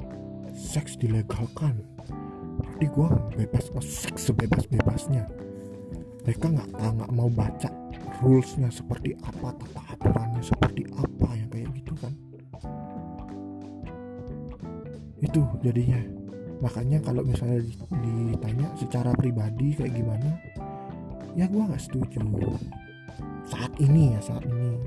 seks 0.55 0.95
dilegalkan. 0.95 1.82
Berarti 2.61 2.86
gue 2.88 3.09
bebas 3.41 3.65
seks 3.84 4.30
sebebas-bebasnya. 4.30 5.26
Mereka 6.22 6.45
nggak 6.53 6.69
nggak 6.78 7.11
mau 7.17 7.28
baca 7.28 7.69
rulesnya 8.22 8.69
seperti 8.69 9.17
apa 9.26 9.57
tata 9.57 9.82
aturannya 9.97 10.45
seperti 10.45 10.86
apa 10.93 11.30
yang 11.34 11.51
itu 15.22 15.41
jadinya. 15.61 16.01
Makanya 16.61 17.01
kalau 17.01 17.26
misalnya 17.26 17.65
ditanya 18.30 18.67
secara 18.78 19.13
pribadi 19.17 19.74
kayak 19.74 19.97
gimana 19.97 20.30
ya 21.34 21.47
gue 21.47 21.63
nggak 21.63 21.82
setuju. 21.82 22.22
Saat 23.49 23.74
ini 23.82 24.13
ya 24.13 24.19
saat 24.22 24.45
ini 24.45 24.78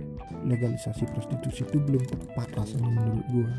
legalisasi 0.45 1.09
prostitusi 1.11 1.64
itu 1.66 1.78
belum 1.82 2.05
tepat 2.07 2.53
rasanya 2.55 2.91
menurut 2.91 3.26
gue 3.32 3.51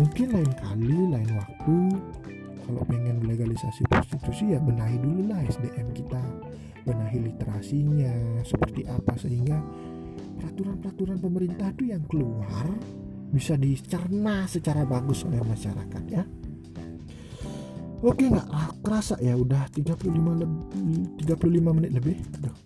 mungkin 0.00 0.26
lain 0.32 0.52
kali 0.56 0.96
lain 1.12 1.30
waktu 1.36 1.76
kalau 2.64 2.82
pengen 2.86 3.20
legalisasi 3.26 3.82
prostitusi 3.90 4.54
ya 4.54 4.58
benahi 4.62 4.96
dulu 4.96 5.28
lah 5.28 5.42
SDM 5.44 5.90
kita. 5.92 6.22
Benahi 6.80 7.28
literasinya 7.28 8.40
seperti 8.40 8.88
apa 8.88 9.12
sehingga 9.20 9.60
peraturan-peraturan 10.40 11.18
pemerintah 11.20 11.68
itu 11.76 11.92
yang 11.92 12.00
keluar 12.08 12.64
bisa 13.30 13.54
dicerna 13.54 14.46
secara 14.50 14.82
bagus 14.82 15.22
oleh 15.26 15.38
masyarakat 15.42 16.04
ya 16.10 16.22
Oke 18.00 18.32
nggak 18.32 18.48
ah, 18.48 18.72
kerasa 18.80 19.20
ya 19.20 19.36
udah 19.36 19.68
35 19.76 20.08
lebih 20.40 21.20
35 21.20 21.76
menit 21.76 21.92
lebih. 21.92 22.16
Aduh, 22.40 22.56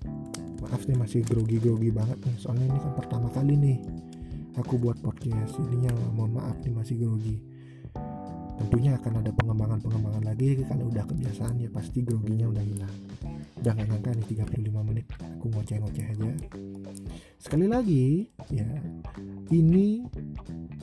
maaf 0.62 0.86
nih 0.86 0.94
masih 0.94 1.26
grogi-grogi 1.26 1.90
banget 1.90 2.22
nih 2.22 2.38
soalnya 2.38 2.70
ini 2.70 2.78
kan 2.78 2.94
pertama 2.94 3.26
kali 3.34 3.58
nih 3.58 3.82
aku 4.54 4.78
buat 4.78 4.94
podcast 5.02 5.58
ininya 5.58 5.90
mohon 6.14 6.38
maaf 6.38 6.54
nih 6.62 6.70
masih 6.70 7.02
grogi. 7.02 7.42
Tentunya 8.62 8.94
akan 8.94 9.26
ada 9.26 9.34
pengembangan-pengembangan 9.34 10.22
lagi 10.22 10.62
kalau 10.70 10.86
udah 10.86 11.02
kebiasaan 11.02 11.58
ya 11.58 11.66
pasti 11.74 12.06
groginya 12.06 12.54
udah 12.54 12.62
hilang. 12.62 12.96
Udah 13.58 13.72
gak 13.74 13.86
nyangka 13.90 14.10
nih 14.14 14.26
35 14.38 14.86
menit 14.86 15.06
aku 15.18 15.46
ngoceh-ngoceh 15.50 16.04
aja. 16.14 16.30
Sekali 17.42 17.66
lagi 17.66 18.30
ya 18.54 18.70
ini 19.50 20.06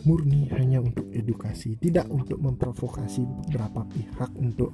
murni 0.04 0.50
hanya 0.54 0.82
untuk 0.82 1.08
edukasi, 1.14 1.78
tidak 1.78 2.10
untuk 2.10 2.42
memprovokasi 2.42 3.26
beberapa 3.46 3.86
pihak 3.86 4.32
untuk 4.40 4.74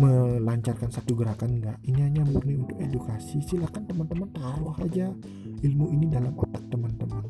melancarkan 0.00 0.88
satu 0.88 1.12
gerakan 1.12 1.60
enggak. 1.60 1.76
Ini 1.84 2.00
hanya 2.08 2.22
murni 2.24 2.56
untuk 2.56 2.80
edukasi. 2.80 3.44
Silakan 3.44 3.84
teman-teman 3.84 4.28
taruh 4.32 4.72
aja 4.80 5.12
ilmu 5.60 5.92
ini 5.92 6.08
dalam 6.08 6.32
otak 6.32 6.64
teman-teman. 6.72 7.28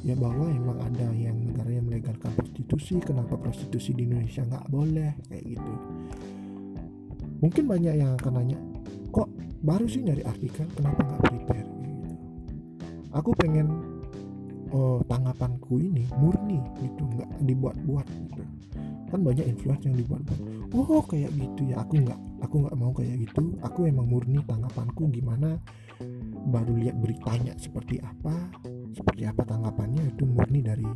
Ya 0.00 0.16
bahwa 0.16 0.48
emang 0.48 0.80
ada 0.80 1.12
yang 1.12 1.36
negara 1.36 1.68
yang 1.68 1.84
melegalkan 1.84 2.32
prostitusi, 2.32 3.04
kenapa 3.04 3.36
prostitusi 3.36 3.92
di 3.92 4.08
Indonesia 4.08 4.40
nggak 4.48 4.66
boleh 4.72 5.12
kayak 5.28 5.44
gitu. 5.44 5.74
Mungkin 7.44 7.64
banyak 7.68 7.94
yang 8.00 8.16
akan 8.16 8.32
nanya, 8.40 8.58
kok 9.12 9.28
baru 9.60 9.84
sih 9.84 10.00
nyari 10.00 10.24
artikel, 10.24 10.64
kenapa 10.72 11.04
nggak 11.04 11.20
prepare? 11.28 11.68
Gitu. 11.84 12.12
Aku 13.12 13.36
pengen 13.36 13.68
oh, 14.72 14.98
tanggapanku 15.06 15.78
ini 15.82 16.06
murni 16.18 16.60
gitu 16.82 17.02
nggak 17.06 17.30
dibuat-buat 17.44 18.06
gitu. 18.06 18.42
Kan 19.10 19.26
banyak 19.26 19.46
influence 19.46 19.84
yang 19.86 19.96
dibuat-buat. 19.98 20.40
Oh 20.74 21.02
kayak 21.02 21.34
gitu 21.34 21.74
ya 21.74 21.82
aku 21.82 21.98
nggak 21.98 22.20
aku 22.46 22.54
nggak 22.66 22.76
mau 22.78 22.92
kayak 22.94 23.16
gitu. 23.26 23.54
Aku 23.66 23.86
emang 23.86 24.06
murni 24.06 24.38
tanggapanku 24.46 25.10
gimana 25.10 25.58
baru 26.48 26.72
lihat 26.80 26.96
beritanya 26.96 27.52
seperti 27.60 28.00
apa 28.00 28.32
seperti 28.96 29.28
apa 29.28 29.44
tanggapannya 29.44 30.16
itu 30.16 30.24
murni 30.24 30.64
dari 30.64 30.86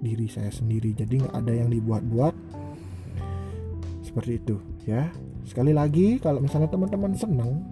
diri 0.00 0.26
saya 0.28 0.50
sendiri. 0.52 0.96
Jadi 0.96 1.24
nggak 1.24 1.34
ada 1.34 1.52
yang 1.52 1.68
dibuat-buat. 1.72 2.34
Seperti 4.04 4.32
itu 4.40 4.56
ya. 4.88 5.12
Sekali 5.44 5.72
lagi 5.72 6.20
kalau 6.20 6.44
misalnya 6.44 6.68
teman-teman 6.68 7.12
senang 7.16 7.64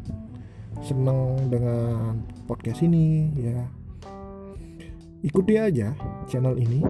senang 0.84 1.48
dengan 1.48 2.20
podcast 2.44 2.84
ini 2.84 3.32
ya 3.32 3.64
ikuti 5.26 5.58
aja 5.58 5.90
channel 6.30 6.54
ini 6.54 6.86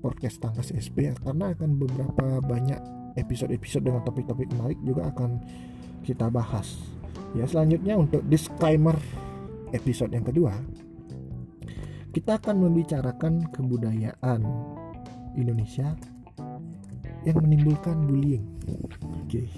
podcast 0.00 0.40
tangkas 0.40 0.72
SP 0.72 1.12
karena 1.20 1.52
akan 1.52 1.76
beberapa 1.76 2.40
banyak 2.40 2.80
episode-episode 3.20 3.84
dengan 3.84 4.00
topik-topik 4.08 4.48
menarik 4.56 4.80
juga 4.80 5.12
akan 5.12 5.44
kita 6.00 6.32
bahas. 6.32 6.80
Ya 7.36 7.44
selanjutnya 7.44 8.00
untuk 8.00 8.24
disclaimer 8.24 8.96
episode 9.76 10.16
yang 10.16 10.24
kedua 10.24 10.56
kita 12.14 12.38
akan 12.40 12.62
membicarakan 12.62 13.52
kebudayaan 13.52 14.40
Indonesia 15.34 15.92
yang 17.26 17.36
menimbulkan 17.42 18.06
bullying. 18.06 18.44
Oke. 19.18 19.50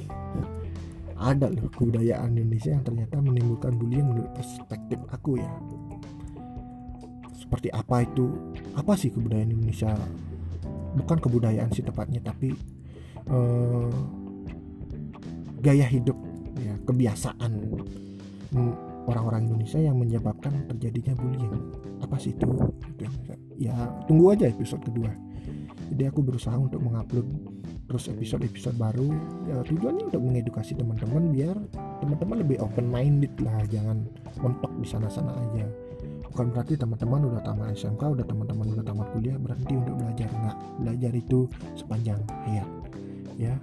Ada 1.17 1.53
loh 1.53 1.69
kebudayaan 1.69 2.33
Indonesia 2.33 2.73
yang 2.75 2.85
ternyata 2.85 3.21
menimbulkan 3.21 3.77
bullying 3.77 4.09
menurut 4.09 4.33
perspektif 4.33 4.99
aku 5.13 5.37
ya 5.37 5.53
seperti 7.47 7.71
apa 7.71 8.03
itu? 8.03 8.27
Apa 8.75 8.99
sih 8.99 9.15
kebudayaan 9.15 9.55
Indonesia? 9.55 9.95
Bukan 10.99 11.23
kebudayaan 11.23 11.71
sih 11.71 11.87
tepatnya 11.87 12.19
tapi 12.19 12.51
uh, 13.31 13.95
gaya 15.63 15.87
hidup 15.87 16.19
ya 16.59 16.75
kebiasaan 16.83 17.53
orang-orang 19.07 19.47
Indonesia 19.47 19.79
yang 19.79 19.95
menyebabkan 19.95 20.67
terjadinya 20.75 21.15
bullying. 21.15 21.55
Apa 22.03 22.19
sih 22.19 22.35
itu? 22.35 22.51
Ya 23.63 23.79
tunggu 24.11 24.35
aja 24.35 24.51
episode 24.51 24.83
kedua. 24.83 25.15
Jadi 25.95 26.03
aku 26.11 26.27
berusaha 26.27 26.59
untuk 26.59 26.83
mengupload 26.83 27.31
terus 27.87 28.11
episode-episode 28.11 28.75
baru. 28.75 29.07
Ya 29.47 29.63
tujuannya 29.63 30.11
untuk 30.11 30.19
mengedukasi 30.19 30.75
teman-teman 30.75 31.31
biar 31.31 31.55
teman-teman 32.03 32.43
lebih 32.43 32.59
open 32.59 32.91
minded 32.91 33.39
lah 33.39 33.63
jangan 33.71 34.03
mentok 34.43 34.75
di 34.83 34.87
sana-sana 34.91 35.31
aja 35.31 35.86
bukan 36.33 36.47
berarti 36.55 36.75
teman-teman 36.75 37.21
udah 37.33 37.41
tamat 37.45 37.77
SMK 37.77 38.03
udah 38.03 38.25
teman-teman 38.27 38.67
udah 38.75 38.85
tamat 38.85 39.07
kuliah 39.15 39.37
berhenti 39.39 39.75
untuk 39.77 39.95
belajar. 39.99 40.29
Nggak 40.31 40.57
belajar 40.81 41.13
itu 41.15 41.41
sepanjang 41.79 42.21
hayat. 42.49 42.69
Ya 43.37 43.55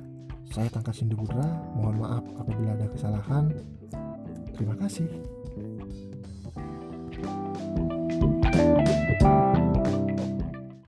saya 0.53 0.69
Tangkas 0.69 1.01
Sindu 1.01 1.17
Putra 1.17 1.45
mohon 1.73 1.97
maaf 1.97 2.23
apabila 2.37 2.77
ada 2.77 2.87
kesalahan. 2.89 3.49
Terima 4.53 4.77
kasih. 4.77 5.09
thank 8.53 9.21
you 9.23 9.42